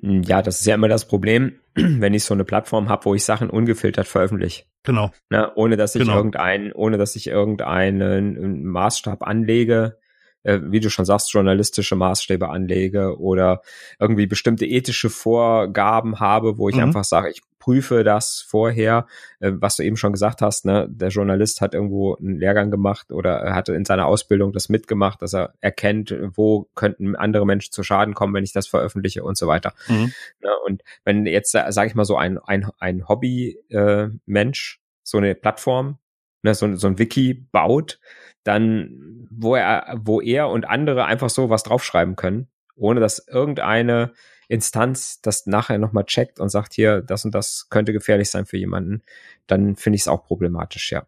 [0.02, 3.24] Ja, das ist ja immer das Problem, wenn ich so eine Plattform habe, wo ich
[3.24, 4.64] Sachen ungefiltert veröffentliche.
[4.82, 5.12] Genau.
[5.30, 6.16] Na, ohne dass ich genau.
[6.16, 10.00] irgendeinen, ohne dass ich irgendeinen Maßstab anlege,
[10.46, 13.62] äh, wie du schon sagst, journalistische Maßstäbe anlege oder
[14.00, 16.84] irgendwie bestimmte ethische Vorgaben habe, wo ich mhm.
[16.84, 19.08] einfach sage, ich prüfe das vorher,
[19.40, 23.12] äh, was du eben schon gesagt hast, ne, der Journalist hat irgendwo einen Lehrgang gemacht
[23.12, 27.82] oder hatte in seiner Ausbildung das mitgemacht, dass er erkennt, wo könnten andere Menschen zu
[27.82, 29.74] Schaden kommen, wenn ich das veröffentliche und so weiter.
[29.88, 30.14] Mhm.
[30.42, 35.36] Ne, und wenn jetzt, sage ich mal, so ein, ein, ein Hobby-Mensch äh, so eine
[35.36, 35.98] Plattform,
[36.46, 38.00] ne, so, so ein Wiki baut,
[38.44, 44.14] dann, wo er, wo er und andere einfach so was draufschreiben können, ohne dass irgendeine
[44.48, 48.58] Instanz das nachher nochmal checkt und sagt, hier, das und das könnte gefährlich sein für
[48.58, 49.02] jemanden,
[49.48, 51.06] dann finde ich es auch problematisch, ja.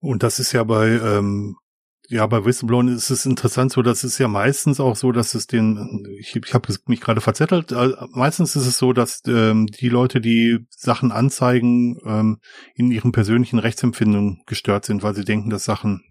[0.00, 1.56] Und das ist ja bei ähm,
[2.14, 5.48] ja, bei Whistleblowing ist es interessant so, dass es ja meistens auch so, dass es
[5.48, 9.88] den, ich, ich habe mich gerade verzettelt, äh, meistens ist es so, dass ähm, die
[9.88, 12.38] Leute, die Sachen anzeigen, ähm,
[12.76, 16.02] in ihren persönlichen Rechtsempfindungen gestört sind, weil sie denken, dass Sachen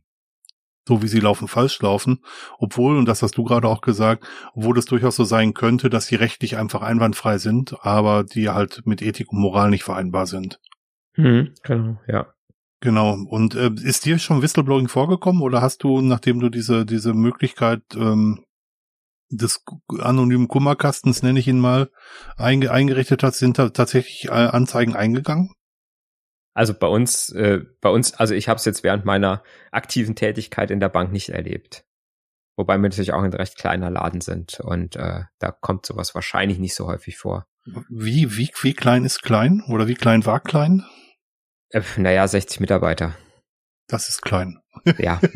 [0.85, 2.19] so wie sie laufen, falsch laufen,
[2.59, 6.07] obwohl, und das hast du gerade auch gesagt, obwohl es durchaus so sein könnte, dass
[6.07, 10.59] sie rechtlich einfach einwandfrei sind, aber die halt mit Ethik und Moral nicht vereinbar sind.
[11.15, 12.32] Mhm, genau, ja.
[12.83, 13.13] Genau.
[13.13, 17.81] Und äh, ist dir schon Whistleblowing vorgekommen oder hast du, nachdem du diese, diese Möglichkeit
[17.95, 18.43] ähm,
[19.29, 19.63] des
[19.99, 21.89] anonymen Kummerkastens, nenne ich ihn mal,
[22.35, 25.53] einge eingerichtet hast, sind da tatsächlich äh, Anzeigen eingegangen?
[26.53, 30.69] Also bei uns, äh, bei uns, also ich habe es jetzt während meiner aktiven Tätigkeit
[30.69, 31.85] in der Bank nicht erlebt.
[32.57, 36.59] Wobei wir natürlich auch ein recht kleiner Laden sind und äh, da kommt sowas wahrscheinlich
[36.59, 37.45] nicht so häufig vor.
[37.87, 39.63] Wie, wie, wie klein ist klein?
[39.69, 40.83] Oder wie klein war klein?
[41.73, 43.15] Äh, naja, 60 Mitarbeiter.
[43.87, 44.59] Das ist klein.
[44.97, 45.19] Ja.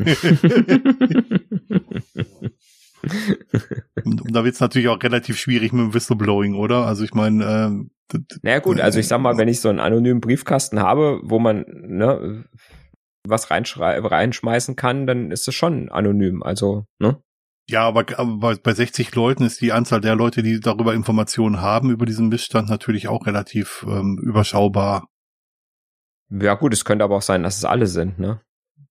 [4.04, 6.86] Und da wird es natürlich auch relativ schwierig mit dem Whistleblowing, oder?
[6.86, 7.90] Also ich meine, ähm,
[8.42, 11.64] naja gut, also ich sag mal, wenn ich so einen anonymen Briefkasten habe, wo man
[11.68, 12.44] ne,
[13.26, 16.42] was reinschmeißen kann, dann ist es schon anonym.
[16.42, 17.20] Also, ne?
[17.68, 21.90] Ja, aber, aber bei 60 Leuten ist die Anzahl der Leute, die darüber Informationen haben,
[21.90, 25.08] über diesen Missstand natürlich auch relativ ähm, überschaubar.
[26.30, 28.40] Ja gut, es könnte aber auch sein, dass es alle sind, ne?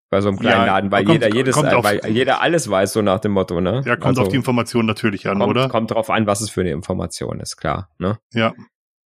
[0.09, 2.69] Bei so einem kleinen ja, Laden, weil kommt, jeder jedes, äh, auf, weil jeder alles
[2.69, 3.83] weiß, so nach dem Motto, ne?
[3.85, 5.67] Ja, kommt also, auf die Information natürlich an, kommt, oder?
[5.67, 8.17] Kommt drauf an, was es für eine Information ist, klar, ne?
[8.33, 8.53] Ja.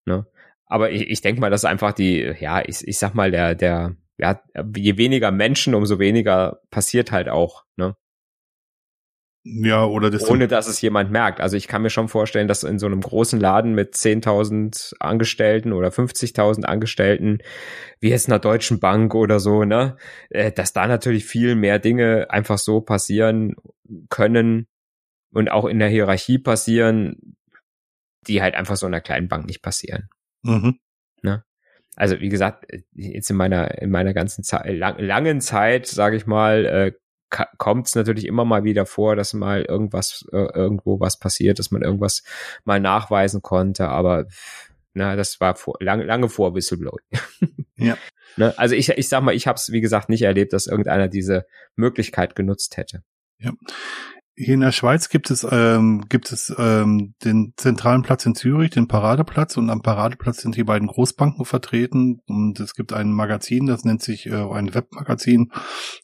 [0.05, 0.25] Ne?
[0.65, 3.95] Aber ich, ich denke mal, dass einfach die, ja, ich, ich sag mal, der, der,
[4.17, 4.41] ja,
[4.75, 7.95] je weniger Menschen, umso weniger passiert halt auch, ne?
[9.43, 11.39] Ja, oder das ohne dass es jemand merkt.
[11.39, 15.71] Also ich kann mir schon vorstellen, dass in so einem großen Laden mit 10.000 Angestellten
[15.71, 17.39] oder 50.000 Angestellten,
[18.01, 19.95] wie jetzt einer Deutschen Bank oder so, ne,
[20.29, 23.55] äh, dass da natürlich viel mehr Dinge einfach so passieren
[24.09, 24.67] können
[25.31, 27.37] und auch in der Hierarchie passieren,
[28.27, 30.09] die halt einfach so in einer kleinen Bank nicht passieren.
[30.43, 30.79] Mhm.
[31.21, 31.45] Ne?
[31.95, 36.25] Also wie gesagt, jetzt in meiner in meiner ganzen Zeit, lang, langen Zeit, sage ich
[36.25, 36.91] mal, äh,
[37.29, 41.71] kommt es natürlich immer mal wieder vor, dass mal irgendwas, äh, irgendwo was passiert, dass
[41.71, 42.23] man irgendwas
[42.63, 44.25] mal nachweisen konnte, aber
[44.93, 47.05] na, das war vor, lang, lange vor Whistleblowing.
[47.81, 47.97] Ja.
[48.35, 48.53] ne?
[48.57, 51.45] Also ich, ich sag mal, ich habe es, wie gesagt, nicht erlebt, dass irgendeiner diese
[51.77, 53.03] Möglichkeit genutzt hätte.
[53.37, 53.53] Ja.
[54.41, 58.69] Hier in der Schweiz gibt es ähm, gibt es ähm, den zentralen Platz in Zürich,
[58.69, 59.57] den Paradeplatz.
[59.57, 62.21] Und am Paradeplatz sind die beiden Großbanken vertreten.
[62.25, 65.51] Und es gibt ein Magazin, das nennt sich äh, ein Webmagazin,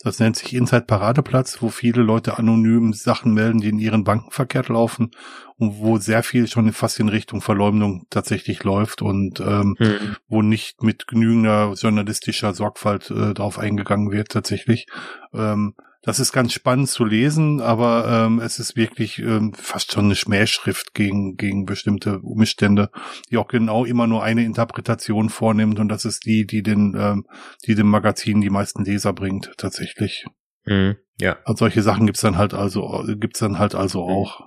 [0.02, 4.32] das nennt sich Inside Paradeplatz, wo viele Leute anonym Sachen melden, die in ihren Banken
[4.32, 5.12] verkehrt laufen.
[5.56, 9.02] Und wo sehr viel schon fast in Richtung Verleumdung tatsächlich läuft.
[9.02, 10.18] Und ähm, hm.
[10.28, 14.88] wo nicht mit genügender journalistischer Sorgfalt äh, darauf eingegangen wird tatsächlich.
[15.34, 20.06] Ähm, das ist ganz spannend zu lesen, aber ähm, es ist wirklich ähm, fast schon
[20.06, 22.92] eine Schmähschrift gegen, gegen bestimmte Umstände,
[23.32, 27.26] die auch genau immer nur eine Interpretation vornimmt und das ist die, die den, ähm,
[27.66, 30.26] die dem Magazin die meisten Leser bringt, tatsächlich.
[30.66, 31.38] Mhm, ja.
[31.44, 34.14] Also solche Sachen gibt's dann halt also, gibt's dann halt also mhm.
[34.14, 34.42] auch.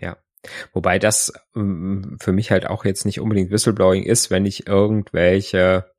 [0.00, 0.16] Ja.
[0.72, 5.91] Wobei das ähm, für mich halt auch jetzt nicht unbedingt Whistleblowing ist, wenn ich irgendwelche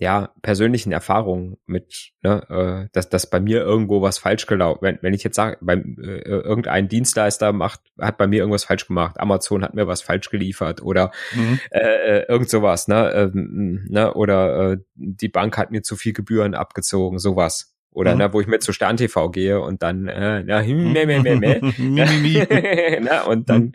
[0.00, 4.98] ja, persönlichen Erfahrungen mit, ne, äh, dass, dass bei mir irgendwo was falsch gelaufen, wenn,
[5.02, 9.20] wenn ich jetzt sage, beim äh, irgendein Dienstleister macht, hat bei mir irgendwas falsch gemacht,
[9.20, 11.60] Amazon hat mir was falsch geliefert oder mhm.
[11.70, 16.14] äh, äh irgend sowas, ne, ähm, ne, oder äh, die Bank hat mir zu viel
[16.14, 17.76] Gebühren abgezogen, sowas.
[17.92, 18.18] Oder mhm.
[18.18, 21.36] ne, wo ich mit zu Stern TV gehe und dann äh, na, meh, meh, meh,
[21.36, 23.00] meh.
[23.02, 23.72] na, und dann mhm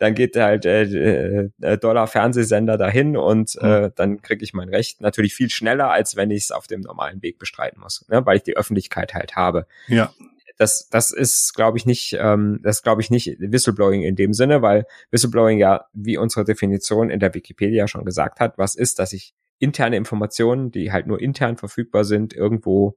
[0.00, 3.68] dann geht halt äh, äh, Dollar Fernsehsender dahin und mhm.
[3.68, 6.80] äh, dann kriege ich mein Recht natürlich viel schneller, als wenn ich es auf dem
[6.80, 8.24] normalen Weg bestreiten muss, ne?
[8.24, 9.66] weil ich die Öffentlichkeit halt habe.
[9.88, 10.10] Ja.
[10.56, 14.62] Das, das ist, glaube ich, nicht, ähm, das glaube ich nicht Whistleblowing in dem Sinne,
[14.62, 19.12] weil Whistleblowing ja, wie unsere Definition in der Wikipedia schon gesagt hat, was ist, dass
[19.12, 22.96] ich interne Informationen, die halt nur intern verfügbar sind, irgendwo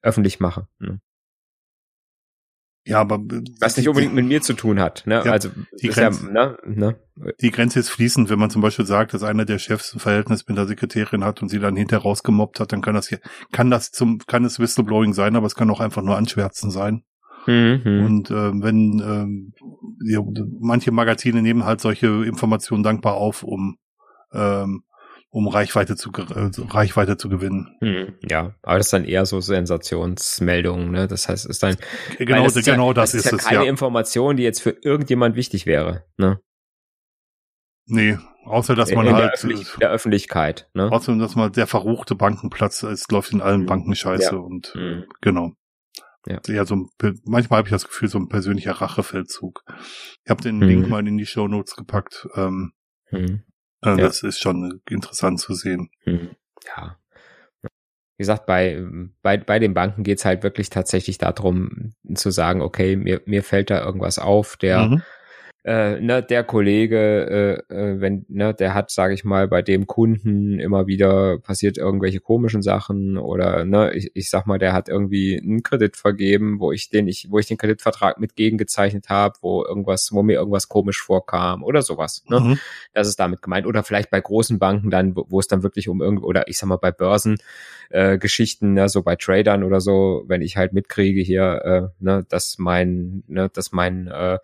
[0.00, 0.68] öffentlich mache.
[0.78, 1.00] Ne?
[2.84, 3.20] Ja, aber
[3.60, 5.02] was nicht unbedingt mit mir zu tun hat.
[5.06, 5.22] Ne?
[5.24, 5.50] Ja, also
[5.82, 6.96] die Grenze, ja, ne, ne?
[7.40, 8.30] die Grenze ist fließend.
[8.30, 11.42] Wenn man zum Beispiel sagt, dass einer der Chefs ein Verhältnis mit der Sekretärin hat
[11.42, 13.20] und sie dann hinterher rausgemobbt hat, dann kann das hier,
[13.52, 17.04] kann das zum, kann es Whistleblowing sein, aber es kann auch einfach nur Anschwärzen sein.
[17.46, 18.04] Mhm.
[18.06, 19.52] Und äh, wenn ähm,
[20.02, 20.20] ja,
[20.58, 23.76] manche Magazine nehmen halt solche Informationen dankbar auf, um
[24.32, 24.84] ähm,
[25.30, 27.76] um Reichweite zu äh, Reichweite zu gewinnen.
[27.80, 31.06] Hm, ja, aber das ist dann eher so Sensationsmeldungen, ne?
[31.06, 31.76] Das heißt, ist dann
[32.18, 33.70] genau, das ist genau ja, das, das ist, ist ja keine ja.
[33.70, 36.40] Information, die jetzt für irgendjemand wichtig wäre, ne?
[37.86, 40.90] Nee, außer dass man in halt der, Öffentlich der Öffentlichkeit, ne?
[40.90, 44.40] Außer dass man der verruchte Bankenplatz es läuft in allen hm, Banken scheiße ja.
[44.40, 45.04] und hm.
[45.20, 45.52] genau.
[46.26, 46.38] Ja.
[46.48, 46.90] ja, so ein,
[47.24, 49.64] manchmal habe ich das Gefühl, so ein persönlicher Rachefeldzug.
[50.22, 50.68] Ich habe den hm.
[50.68, 52.28] Link mal in die Show Notes gepackt.
[52.34, 52.72] Ähm,
[53.06, 53.42] hm.
[53.80, 54.06] Also ja.
[54.06, 55.90] Das ist schon interessant zu sehen.
[56.04, 56.30] Hm.
[56.66, 56.96] Ja.
[57.62, 58.84] Wie gesagt, bei,
[59.22, 63.70] bei, bei den Banken geht's halt wirklich tatsächlich darum zu sagen, okay, mir, mir fällt
[63.70, 65.02] da irgendwas auf, der mhm
[65.62, 69.86] äh, ne, der Kollege, äh, äh, wenn, ne, der hat, sage ich mal, bei dem
[69.86, 74.88] Kunden immer wieder passiert irgendwelche komischen Sachen oder ne, ich, ich sag mal, der hat
[74.88, 79.34] irgendwie einen Kredit vergeben, wo ich den ich, wo ich den Kreditvertrag mit gegengezeichnet habe,
[79.42, 82.24] wo irgendwas, wo mir irgendwas komisch vorkam oder sowas.
[82.26, 82.40] Ne?
[82.40, 82.58] Mhm.
[82.94, 83.66] Das ist damit gemeint.
[83.66, 86.56] Oder vielleicht bei großen Banken dann, wo, wo es dann wirklich um irgendwo, oder ich
[86.56, 87.36] sag mal bei Börsen
[87.90, 92.24] äh, Geschichten, ne, so bei Tradern oder so, wenn ich halt mitkriege hier, äh, ne,
[92.30, 94.38] dass mein, ne, dass mein äh,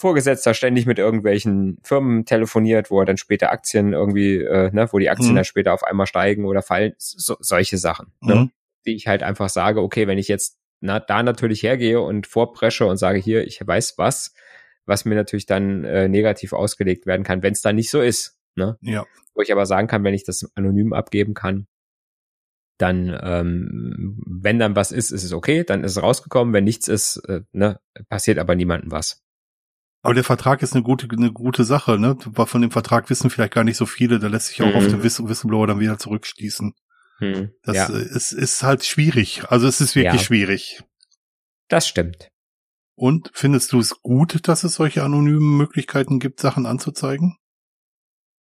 [0.00, 4.98] Vorgesetzter ständig mit irgendwelchen Firmen telefoniert, wo er dann später Aktien irgendwie, äh, ne, wo
[4.98, 5.36] die Aktien mhm.
[5.36, 8.50] dann später auf einmal steigen oder fallen, so, solche Sachen, ne, mhm.
[8.86, 12.86] die ich halt einfach sage, okay, wenn ich jetzt na, da natürlich hergehe und vorpresche
[12.86, 14.34] und sage, hier, ich weiß was,
[14.86, 18.38] was mir natürlich dann äh, negativ ausgelegt werden kann, wenn es dann nicht so ist.
[18.54, 18.78] Ne?
[18.80, 19.04] Ja.
[19.34, 21.66] Wo ich aber sagen kann, wenn ich das anonym abgeben kann,
[22.78, 26.54] dann, ähm, wenn dann was ist, ist es okay, dann ist es rausgekommen.
[26.54, 29.22] Wenn nichts ist, äh, ne, passiert aber niemandem was.
[30.02, 32.16] Aber der Vertrag ist eine gute, eine gute Sache, ne?
[32.34, 34.74] Von dem Vertrag wissen vielleicht gar nicht so viele, da lässt sich auch mhm.
[34.74, 36.74] auf den Whistleblower dann wieder zurückschließen.
[37.20, 37.52] Mhm.
[37.62, 37.86] Das ja.
[37.86, 39.44] ist, ist halt schwierig.
[39.48, 40.26] Also es ist wirklich ja.
[40.26, 40.82] schwierig.
[41.68, 42.30] Das stimmt.
[42.94, 47.36] Und findest du es gut, dass es solche anonymen Möglichkeiten gibt, Sachen anzuzeigen?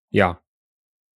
[0.10, 0.42] Ja.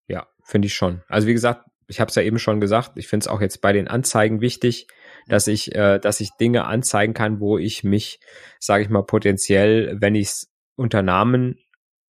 [0.08, 1.03] Ja, finde ich schon.
[1.08, 3.62] Also wie gesagt, ich habe es ja eben schon gesagt, ich finde es auch jetzt
[3.62, 4.88] bei den Anzeigen wichtig,
[5.28, 8.19] dass ich, äh, dass ich Dinge anzeigen kann, wo ich mich,
[8.60, 11.58] sage ich mal, potenziell, wenn ich es unter Namen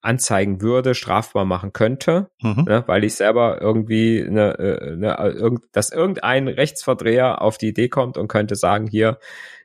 [0.01, 2.65] anzeigen würde, strafbar machen könnte, mhm.
[2.67, 7.87] ne, weil ich selber irgendwie, ne, äh, ne, irgend, dass irgendein Rechtsverdreher auf die Idee
[7.87, 9.17] kommt und könnte sagen, hier,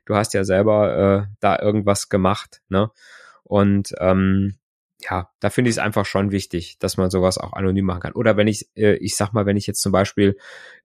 [0.05, 2.89] du hast ja selber äh, da irgendwas gemacht, ne?
[3.43, 4.58] Und ähm,
[5.01, 8.13] ja, da finde ich es einfach schon wichtig, dass man sowas auch anonym machen kann.
[8.13, 10.37] Oder wenn ich, äh, ich sag mal, wenn ich jetzt zum Beispiel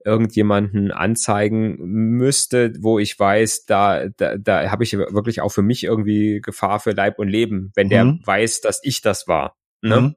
[0.05, 5.83] irgendjemanden anzeigen müsste, wo ich weiß, da, da, da habe ich wirklich auch für mich
[5.83, 8.21] irgendwie Gefahr für Leib und Leben, wenn der mhm.
[8.23, 9.57] weiß, dass ich das war.
[9.81, 10.01] Ne?
[10.01, 10.15] Mhm.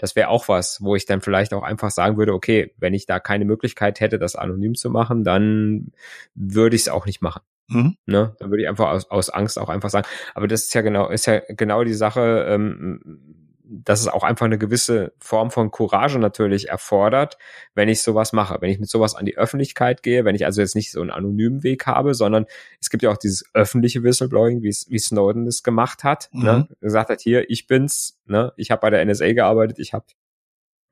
[0.00, 3.04] Das wäre auch was, wo ich dann vielleicht auch einfach sagen würde, okay, wenn ich
[3.04, 5.92] da keine Möglichkeit hätte, das anonym zu machen, dann
[6.34, 7.42] würde ich es auch nicht machen.
[7.68, 7.96] Mhm.
[8.06, 8.34] Ne?
[8.38, 10.08] Dann würde ich einfach aus, aus Angst auch einfach sagen.
[10.34, 13.39] Aber das ist ja genau, ist ja genau die Sache, ähm,
[13.72, 17.38] dass es auch einfach eine gewisse Form von Courage natürlich erfordert,
[17.74, 18.58] wenn ich sowas mache.
[18.60, 21.10] Wenn ich mit sowas an die Öffentlichkeit gehe, wenn ich also jetzt nicht so einen
[21.10, 22.46] anonymen Weg habe, sondern
[22.80, 26.28] es gibt ja auch dieses öffentliche Whistleblowing, wie, wie Snowden es gemacht hat.
[26.32, 26.40] Ne?
[26.40, 26.58] Mhm.
[26.58, 26.68] Ne?
[26.80, 28.52] Gesagt hat, hier, ich bin's, ne?
[28.56, 30.06] ich habe bei der NSA gearbeitet, ich habe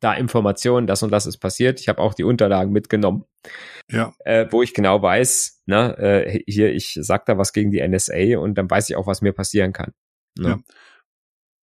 [0.01, 1.81] da Informationen, das und das ist passiert.
[1.81, 3.25] Ich habe auch die Unterlagen mitgenommen.
[3.91, 4.15] Ja.
[4.21, 8.39] Äh, wo ich genau weiß, ne, äh, hier, ich sag da was gegen die NSA
[8.39, 9.93] und dann weiß ich auch, was mir passieren kann.
[10.39, 10.49] Ne?
[10.49, 10.59] Ja.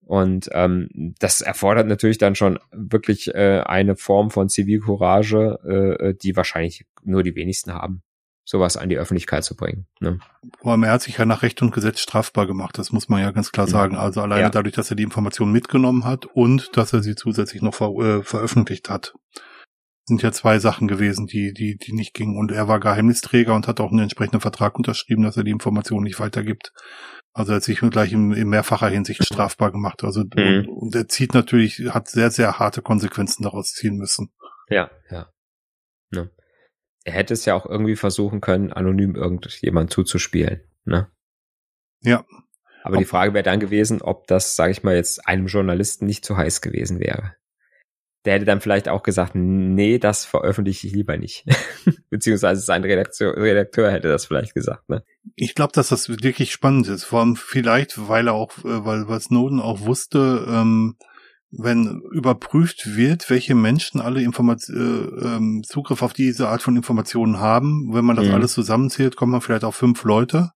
[0.05, 6.35] Und ähm, das erfordert natürlich dann schon wirklich äh, eine Form von Zivilcourage, äh, die
[6.35, 8.03] wahrscheinlich nur die wenigsten haben
[8.45, 9.87] sowas an die Öffentlichkeit zu bringen.
[9.99, 10.19] Ne?
[10.61, 13.31] Aber er hat sich ja nach Recht und Gesetz strafbar gemacht, das muss man ja
[13.31, 13.71] ganz klar mhm.
[13.71, 13.95] sagen.
[13.95, 14.49] Also alleine ja.
[14.49, 18.23] dadurch, dass er die Informationen mitgenommen hat und dass er sie zusätzlich noch ver äh,
[18.23, 19.15] veröffentlicht hat.
[20.07, 22.37] Sind ja zwei Sachen gewesen, die, die, die nicht gingen.
[22.37, 26.03] Und er war Geheimnisträger und hat auch einen entsprechenden Vertrag unterschrieben, dass er die Informationen
[26.03, 26.71] nicht weitergibt.
[27.35, 30.03] Also er hat sich gleich in, in mehrfacher Hinsicht strafbar gemacht.
[30.03, 30.67] Also mhm.
[30.67, 34.31] und, und er zieht natürlich, hat sehr, sehr harte Konsequenzen daraus ziehen müssen.
[34.69, 35.29] Ja, ja.
[36.11, 36.27] ja
[37.05, 41.07] er hätte es ja auch irgendwie versuchen können, anonym irgendjemand zuzuspielen, ne?
[42.01, 42.25] Ja.
[42.83, 46.05] Aber ob die Frage wäre dann gewesen, ob das, sage ich mal, jetzt einem Journalisten
[46.05, 47.35] nicht zu heiß gewesen wäre.
[48.25, 51.45] Der hätte dann vielleicht auch gesagt, nee, das veröffentliche ich lieber nicht.
[52.09, 55.03] Beziehungsweise sein Redakteur, Redakteur hätte das vielleicht gesagt, ne?
[55.35, 57.03] Ich glaube, dass das wirklich spannend ist.
[57.03, 60.95] Vor allem vielleicht, weil er auch, äh, weil, weil Snowden auch wusste, ähm,
[61.57, 67.39] wenn überprüft wird, welche Menschen alle Informat äh, ähm, Zugriff auf diese Art von Informationen
[67.39, 68.33] haben, wenn man das mhm.
[68.33, 70.51] alles zusammenzählt, kommt man vielleicht auf fünf Leute.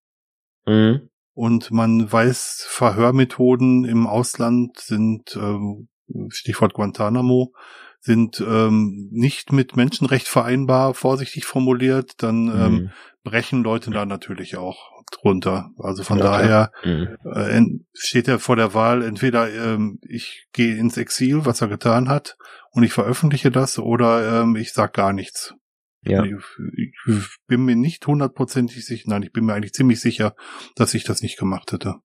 [0.66, 1.10] Mhm.
[1.34, 5.88] Und man weiß, Verhörmethoden im Ausland sind, ähm,
[6.30, 7.54] Stichwort Guantanamo,
[8.00, 12.92] sind ähm, nicht mit Menschenrecht vereinbar, vorsichtig formuliert, dann ähm, mhm.
[13.24, 15.72] brechen Leute da natürlich auch drunter.
[15.78, 17.18] Also von ja, daher mhm.
[17.26, 17.62] äh,
[17.94, 22.38] steht er vor der Wahl, entweder ähm, ich gehe ins Exil, was er getan hat,
[22.72, 25.54] und ich veröffentliche das, oder ähm, ich sag gar nichts.
[26.02, 26.24] Ja.
[26.24, 26.34] Ich,
[26.78, 30.36] ich bin mir nicht hundertprozentig sicher, nein, ich bin mir eigentlich ziemlich sicher,
[30.76, 31.96] dass ich das nicht gemacht hätte.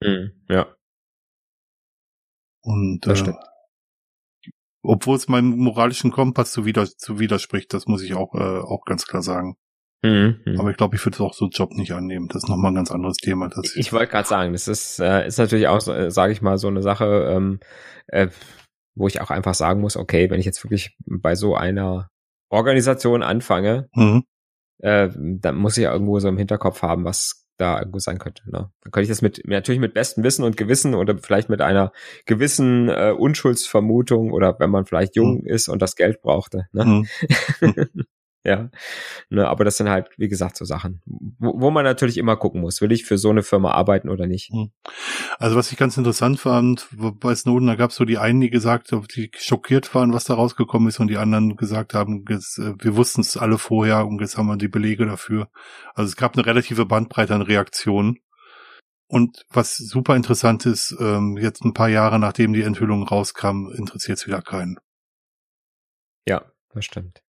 [0.00, 0.32] Mhm.
[0.48, 0.74] Ja.
[2.62, 3.32] Und das äh,
[4.84, 8.84] obwohl es meinem moralischen Kompass zu, wider, zu widerspricht, das muss ich auch, äh, auch
[8.84, 9.56] ganz klar sagen.
[10.02, 10.60] Mhm, mhm.
[10.60, 12.28] Aber ich glaube, ich würde auch so einen Job nicht annehmen.
[12.28, 13.48] Das ist nochmal ein ganz anderes Thema.
[13.48, 16.58] Das ich wollte gerade sagen, das ist, äh, ist natürlich auch, äh, sage ich mal,
[16.58, 17.60] so eine Sache, ähm,
[18.08, 18.28] äh,
[18.94, 22.10] wo ich auch einfach sagen muss, okay, wenn ich jetzt wirklich bei so einer
[22.50, 24.24] Organisation anfange, mhm.
[24.78, 28.42] äh, dann muss ich ja irgendwo so im Hinterkopf haben, was da irgendwo sein könnte.
[28.46, 28.70] Ne?
[28.82, 31.92] Dann könnte ich das mit natürlich mit bestem Wissen und Gewissen oder vielleicht mit einer
[32.26, 35.46] gewissen äh, Unschuldsvermutung oder wenn man vielleicht jung mhm.
[35.46, 36.66] ist und das Geld brauchte.
[36.72, 36.84] Ne?
[36.84, 37.06] Mhm.
[38.46, 38.68] Ja,
[39.30, 41.00] ne, aber das sind halt, wie gesagt, so Sachen,
[41.38, 44.26] wo, wo man natürlich immer gucken muss, will ich für so eine Firma arbeiten oder
[44.26, 44.50] nicht.
[44.52, 44.70] Hm.
[45.38, 48.50] Also was ich ganz interessant fand, bei Snowden, da gab es so die einen, die
[48.50, 52.38] gesagt haben, die schockiert waren, was da rausgekommen ist und die anderen gesagt haben, äh,
[52.38, 55.48] wir wussten es alle vorher und jetzt haben wir die Belege dafür.
[55.94, 58.18] Also es gab eine relative Bandbreite an Reaktionen.
[59.06, 64.18] Und was super interessant ist, ähm, jetzt ein paar Jahre nachdem die Enthüllung rauskam, interessiert
[64.18, 64.78] es wieder keinen.
[66.26, 66.44] Ja,
[66.74, 67.23] das stimmt.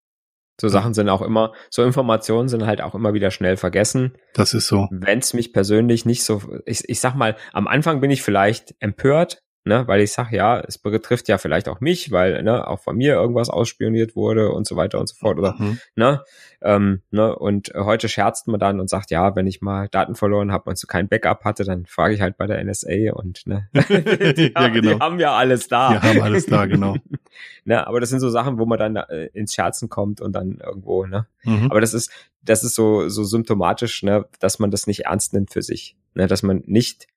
[0.59, 4.13] So Sachen sind auch immer, so Informationen sind halt auch immer wieder schnell vergessen.
[4.33, 4.87] Das ist so.
[4.89, 8.73] Wenn es mich persönlich nicht so, ich, ich sag mal, am Anfang bin ich vielleicht
[8.79, 12.79] empört, ne, weil ich sag, ja, es betrifft ja vielleicht auch mich, weil ne, auch
[12.79, 15.79] von mir irgendwas ausspioniert wurde und so weiter und so fort oder mhm.
[15.95, 16.23] ne,
[16.61, 20.51] ähm, ne, und heute scherzt man dann und sagt, ja, wenn ich mal Daten verloren
[20.51, 23.67] habe und so kein Backup hatte, dann frage ich halt bei der NSA und ne,
[23.73, 24.93] die, ja, genau.
[24.93, 25.93] die haben ja alles da.
[25.93, 26.95] Die haben alles da, genau.
[27.65, 30.59] ne, aber das sind so Sachen, wo man dann äh, ins Scherzen kommt und dann
[30.63, 31.71] irgendwo, ne, mhm.
[31.71, 32.11] aber das ist,
[32.43, 36.27] das ist so so symptomatisch, ne, dass man das nicht ernst nimmt für sich, ne,
[36.27, 37.07] dass man nicht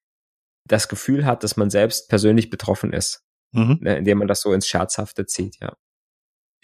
[0.68, 3.78] das Gefühl hat, dass man selbst persönlich betroffen ist, mhm.
[3.80, 5.74] ne, indem man das so ins Scherzhafte zieht, ja.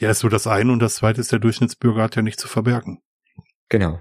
[0.01, 2.49] Ja, ist so das eine und das zweite ist, der Durchschnittsbürger hat ja nicht zu
[2.49, 3.01] verbergen.
[3.69, 4.01] Genau.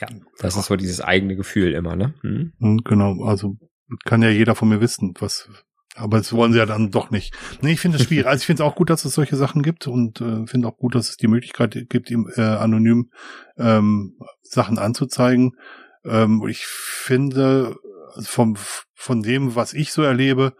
[0.00, 2.14] Ja, das ist so dieses eigene Gefühl immer, ne?
[2.22, 2.82] Mhm.
[2.84, 3.56] Genau, also
[4.04, 5.48] kann ja jeder von mir wissen, was,
[5.94, 7.34] aber das wollen sie ja dann doch nicht.
[7.60, 8.26] Nee, ich finde es schwierig.
[8.28, 10.76] Also ich finde es auch gut, dass es solche Sachen gibt und äh, finde auch
[10.76, 13.10] gut, dass es die Möglichkeit gibt, ihm äh, anonym
[13.56, 15.52] ähm, Sachen anzuzeigen.
[16.04, 17.76] Ähm, ich finde,
[18.20, 18.56] vom,
[18.94, 20.54] von dem, was ich so erlebe,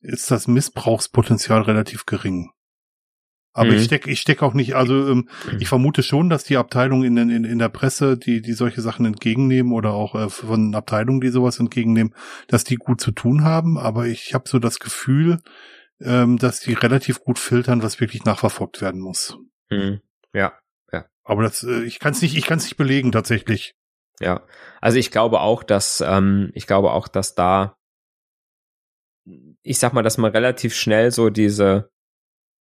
[0.00, 2.50] ist das Missbrauchspotenzial relativ gering.
[3.54, 3.76] Aber mhm.
[3.76, 5.58] ich stecke ich steck auch nicht, also ähm, mhm.
[5.60, 9.04] ich vermute schon, dass die Abteilungen in, in, in der Presse, die, die solche Sachen
[9.04, 12.14] entgegennehmen oder auch äh, von Abteilungen, die sowas entgegennehmen,
[12.48, 13.78] dass die gut zu tun haben.
[13.78, 15.38] Aber ich habe so das Gefühl,
[16.00, 19.36] ähm, dass die relativ gut filtern, was wirklich nachverfolgt werden muss.
[19.70, 20.00] Mhm.
[20.32, 20.54] Ja,
[20.90, 21.04] ja.
[21.22, 23.74] Aber das, äh, ich kann es nicht, ich kann es nicht belegen tatsächlich.
[24.22, 24.42] Ja,
[24.80, 27.76] also ich glaube auch, dass ähm, ich glaube auch, dass da,
[29.62, 31.90] ich sag mal, dass man relativ schnell so diese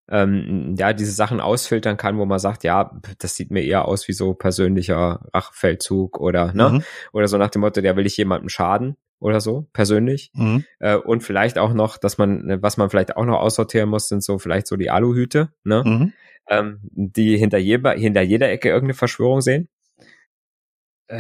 [0.09, 4.07] ähm, ja, diese Sachen ausfiltern kann, wo man sagt, ja, das sieht mir eher aus
[4.07, 6.70] wie so persönlicher Rachfeldzug oder, ne?
[6.70, 6.84] Mhm.
[7.14, 10.32] Oder so nach dem Motto, der will ich jemandem schaden oder so, persönlich.
[10.34, 10.66] Mhm.
[10.80, 14.24] Äh, und vielleicht auch noch, dass man, was man vielleicht auch noch aussortieren muss, sind
[14.24, 15.84] so vielleicht so die Aluhüte, ne?
[15.86, 16.14] Mhm.
[16.49, 19.70] Ähm, die hinter jeder, hinter jeder Ecke irgendeine Verschwörung sehen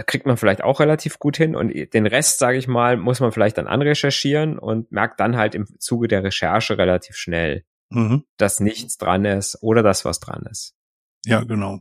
[0.05, 3.31] kriegt man vielleicht auch relativ gut hin und den Rest, sage ich mal, muss man
[3.31, 8.23] vielleicht dann anrecherchieren und merkt dann halt im Zuge der Recherche relativ schnell, mhm.
[8.37, 10.75] dass nichts dran ist oder dass was dran ist.
[11.25, 11.79] Ja, genau.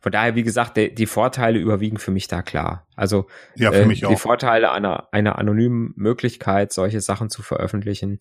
[0.00, 2.86] Von daher, wie gesagt, die, die Vorteile überwiegen für mich da klar.
[2.96, 4.10] Also ja, für äh, mich auch.
[4.10, 8.18] die Vorteile einer, einer anonymen Möglichkeit, solche Sachen zu veröffentlichen,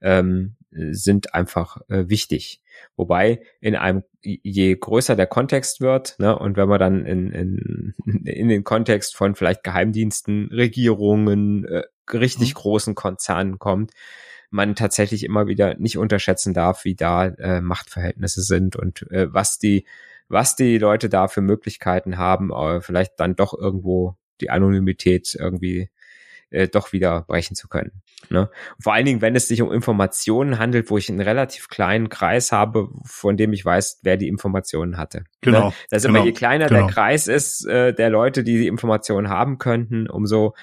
[0.00, 2.62] ähm, sind einfach äh, wichtig.
[2.96, 7.94] Wobei in einem, je größer der Kontext wird, ne, und wenn man dann in, in,
[8.24, 12.58] in den Kontext von vielleicht Geheimdiensten, Regierungen, äh, richtig mhm.
[12.58, 13.92] großen Konzernen kommt,
[14.50, 19.58] man tatsächlich immer wieder nicht unterschätzen darf, wie da äh, Machtverhältnisse sind und äh, was
[19.58, 19.84] die,
[20.30, 25.90] was die Leute da für Möglichkeiten haben, äh, vielleicht dann doch irgendwo die Anonymität irgendwie
[26.50, 28.02] äh, doch wieder brechen zu können.
[28.28, 28.50] Ne?
[28.78, 32.52] Vor allen Dingen, wenn es sich um Informationen handelt, wo ich einen relativ kleinen Kreis
[32.52, 35.18] habe, von dem ich weiß, wer die Informationen hatte.
[35.18, 35.24] Ne?
[35.42, 35.68] Genau.
[35.68, 35.74] Ne?
[35.90, 36.86] Das ist genau, immer, je kleiner genau.
[36.86, 40.54] der Kreis ist, äh, der Leute, die die Informationen haben könnten, umso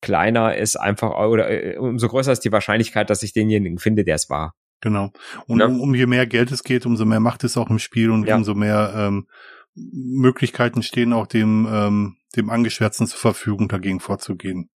[0.00, 4.16] kleiner ist einfach, oder äh, umso größer ist die Wahrscheinlichkeit, dass ich denjenigen finde, der
[4.16, 4.54] es war.
[4.84, 5.12] Genau.
[5.46, 5.66] Und ja.
[5.66, 8.28] um, um je mehr Geld es geht, umso mehr Macht es auch im Spiel und
[8.28, 8.36] ja.
[8.36, 9.26] umso mehr ähm,
[9.74, 14.68] Möglichkeiten stehen auch dem, ähm, dem Angeschwärzten zur Verfügung, dagegen vorzugehen.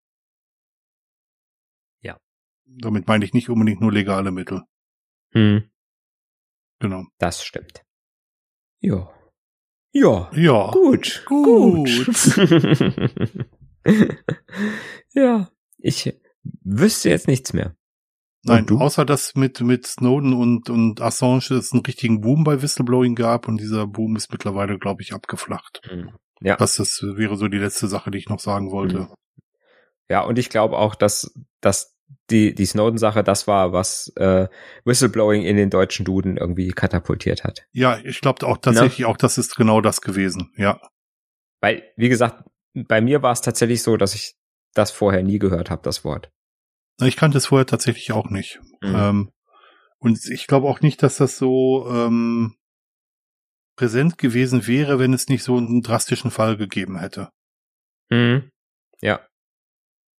[2.02, 2.20] Ja.
[2.66, 4.62] Damit meine ich nicht unbedingt nur legale Mittel.
[5.32, 5.68] Hm.
[6.78, 7.02] Genau.
[7.18, 7.82] Das stimmt.
[8.78, 9.12] Ja.
[9.90, 10.30] Ja.
[10.34, 10.70] Ja.
[10.70, 11.24] Gut.
[11.26, 11.88] Gut.
[11.88, 12.36] gut.
[15.14, 16.16] ja, ich
[16.62, 17.74] wüsste jetzt nichts mehr.
[18.46, 23.14] Nein, außer dass mit, mit Snowden und, und Assange es einen richtigen Boom bei Whistleblowing
[23.14, 25.80] gab und dieser Boom ist mittlerweile, glaube ich, abgeflacht.
[25.90, 26.12] Mhm.
[26.40, 26.56] Ja.
[26.56, 29.00] Das, das wäre so die letzte Sache, die ich noch sagen wollte.
[29.00, 29.08] Mhm.
[30.08, 31.96] Ja, und ich glaube auch, dass, dass
[32.30, 34.48] die, die Snowden-Sache das war, was äh,
[34.84, 37.66] Whistleblowing in den deutschen Duden irgendwie katapultiert hat.
[37.72, 39.08] Ja, ich glaube auch tatsächlich Na?
[39.08, 40.80] auch, das ist genau das gewesen, ja.
[41.60, 42.44] Weil, wie gesagt,
[42.74, 44.34] bei mir war es tatsächlich so, dass ich
[44.74, 46.30] das vorher nie gehört habe, das Wort.
[47.00, 48.60] Ich kannte es vorher tatsächlich auch nicht.
[48.80, 48.94] Mhm.
[48.94, 49.32] Ähm,
[49.98, 52.56] und ich glaube auch nicht, dass das so ähm,
[53.76, 57.30] präsent gewesen wäre, wenn es nicht so einen drastischen Fall gegeben hätte.
[58.10, 58.50] Mhm.
[59.00, 59.20] Ja.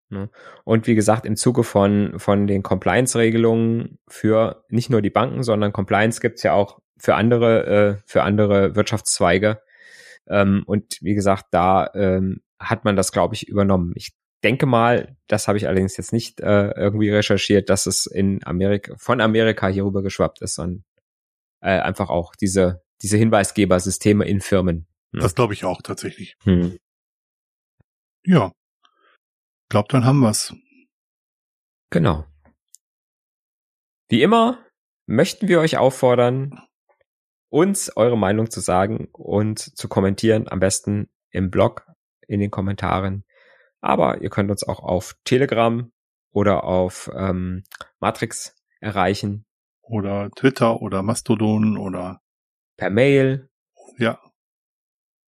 [0.09, 0.31] Ne?
[0.65, 5.73] Und wie gesagt, im Zuge von, von den Compliance-Regelungen für nicht nur die Banken, sondern
[5.73, 9.61] Compliance gibt's ja auch für andere, äh, für andere Wirtschaftszweige.
[10.29, 13.93] Ähm, und wie gesagt, da ähm, hat man das, glaube ich, übernommen.
[13.97, 14.13] Ich
[14.45, 18.95] denke mal, das habe ich allerdings jetzt nicht äh, irgendwie recherchiert, dass es in Amerika,
[18.99, 20.85] von Amerika hierüber geschwappt ist, sondern
[21.61, 24.87] äh, einfach auch diese, diese Hinweisgebersysteme in Firmen.
[25.13, 25.21] Hm.
[25.21, 26.37] Das glaube ich auch tatsächlich.
[26.45, 26.79] Hm.
[28.25, 28.53] Ja.
[29.69, 30.55] Glaubt, dann haben wir's.
[31.91, 32.27] Genau.
[34.09, 34.65] Wie immer
[35.07, 36.61] möchten wir euch auffordern,
[37.49, 41.87] uns eure Meinung zu sagen und zu kommentieren, am besten im Blog
[42.27, 43.25] in den Kommentaren.
[43.87, 45.93] Aber ihr könnt uns auch auf Telegram
[46.33, 47.63] oder auf ähm,
[48.01, 49.47] Matrix erreichen.
[49.81, 52.21] Oder Twitter oder Mastodon oder
[52.77, 53.49] per Mail.
[53.97, 54.19] Ja.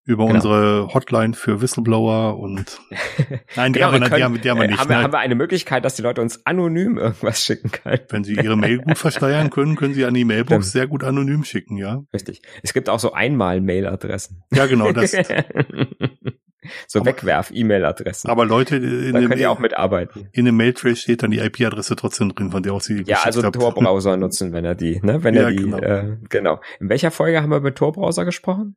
[0.05, 0.37] Über genau.
[0.37, 2.81] unsere Hotline für Whistleblower und
[3.57, 4.81] nein, die, genau, haben, wir, können, die, haben, die haben wir äh, nicht.
[4.81, 8.01] Haben wir, haben wir eine Möglichkeit, dass die Leute uns anonym irgendwas schicken können?
[8.09, 11.45] Wenn sie ihre Mail gut versteuern können, können sie an die Mailbox sehr gut anonym
[11.45, 12.05] schicken, ja.
[12.15, 12.41] Richtig.
[12.63, 14.45] Es gibt auch so einmal Mailadressen.
[14.51, 15.13] Ja, genau, das.
[16.87, 18.31] so Wegwerf-E-Mail-Adressen.
[18.31, 20.29] Aber Leute, in da könnt ihr auch mitarbeiten.
[20.33, 23.43] In dem Mailtrace steht dann die IP-Adresse trotzdem drin, von der aus sie Ja, also
[23.51, 25.79] Tor-Browser nutzen, wenn er die, ne, wenn ja, er die, genau.
[25.79, 26.61] Äh, genau.
[26.81, 28.77] In welcher Folge haben wir über Tor-Browser gesprochen?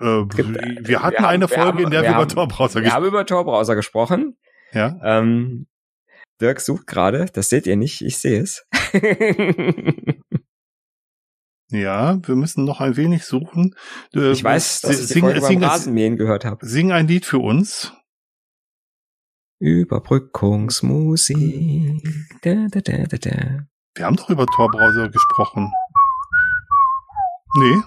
[0.00, 2.94] Äh, gibt, wir hatten wir eine Folge, haben, in der wir, wir über Tor-Browser gesprochen
[2.94, 3.02] haben.
[3.02, 4.36] Wir haben über Tor-Browser gesprochen.
[4.72, 4.98] Ja.
[5.02, 5.66] Ähm,
[6.40, 8.64] Dirk sucht gerade, das seht ihr nicht, ich sehe es.
[11.70, 13.74] ja, wir müssen noch ein wenig suchen.
[14.14, 16.64] Äh, ich weiß, dass ich die sing, sing, beim Rasenmähen gehört habe.
[16.64, 17.92] Sing ein Lied für uns.
[19.60, 21.38] Überbrückungsmusik.
[22.42, 23.66] Da, da, da, da, da.
[23.96, 25.72] Wir haben doch über Tor-Browser gesprochen.
[27.56, 27.82] Nee.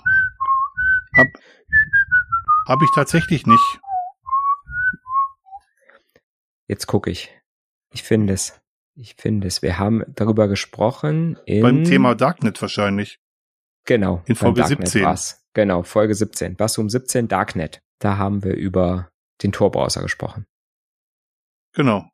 [1.15, 1.27] Hab,
[2.67, 3.79] hab ich tatsächlich nicht.
[6.67, 7.31] Jetzt gucke ich.
[7.91, 8.61] Ich finde es.
[8.95, 9.61] Ich finde es.
[9.61, 13.20] Wir haben darüber gesprochen in beim Thema Darknet wahrscheinlich.
[13.85, 14.21] Genau.
[14.25, 15.03] In Folge 17.
[15.03, 15.43] War's.
[15.53, 16.55] Genau, Folge 17.
[16.55, 17.81] Bassum 17 Darknet.
[17.99, 19.09] Da haben wir über
[19.43, 20.45] den Tor-Browser gesprochen.
[21.73, 22.05] Genau.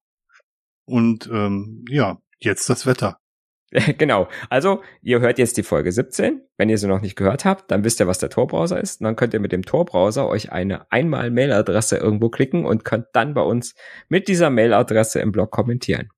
[0.85, 3.19] Und ähm, ja, jetzt das Wetter.
[3.97, 4.29] genau.
[4.49, 6.41] Also, ihr hört jetzt die Folge 17.
[6.57, 9.01] Wenn ihr sie noch nicht gehört habt, dann wisst ihr, was der Tor-Browser ist.
[9.01, 13.07] Und dann könnt ihr mit dem Tor-Browser euch eine einmal Mailadresse irgendwo klicken und könnt
[13.13, 13.75] dann bei uns
[14.07, 16.09] mit dieser Mailadresse im Blog kommentieren.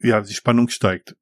[0.00, 1.16] Ja, die Spannung steigt.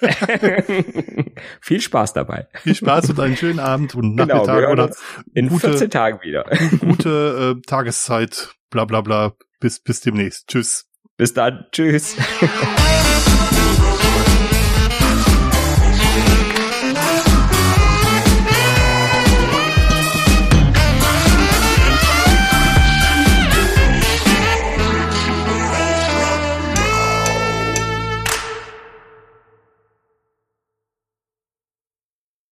[1.60, 2.46] Viel Spaß dabei.
[2.62, 4.90] Viel Spaß und einen schönen Abend und genau, Nachmittag genau, oder
[5.34, 6.44] in gute, 14 Tagen wieder.
[6.80, 9.32] gute äh, Tageszeit, bla bla bla.
[9.60, 10.48] Bis, bis demnächst.
[10.48, 10.86] Tschüss.
[11.16, 11.66] Bis dann.
[11.72, 12.16] Tschüss.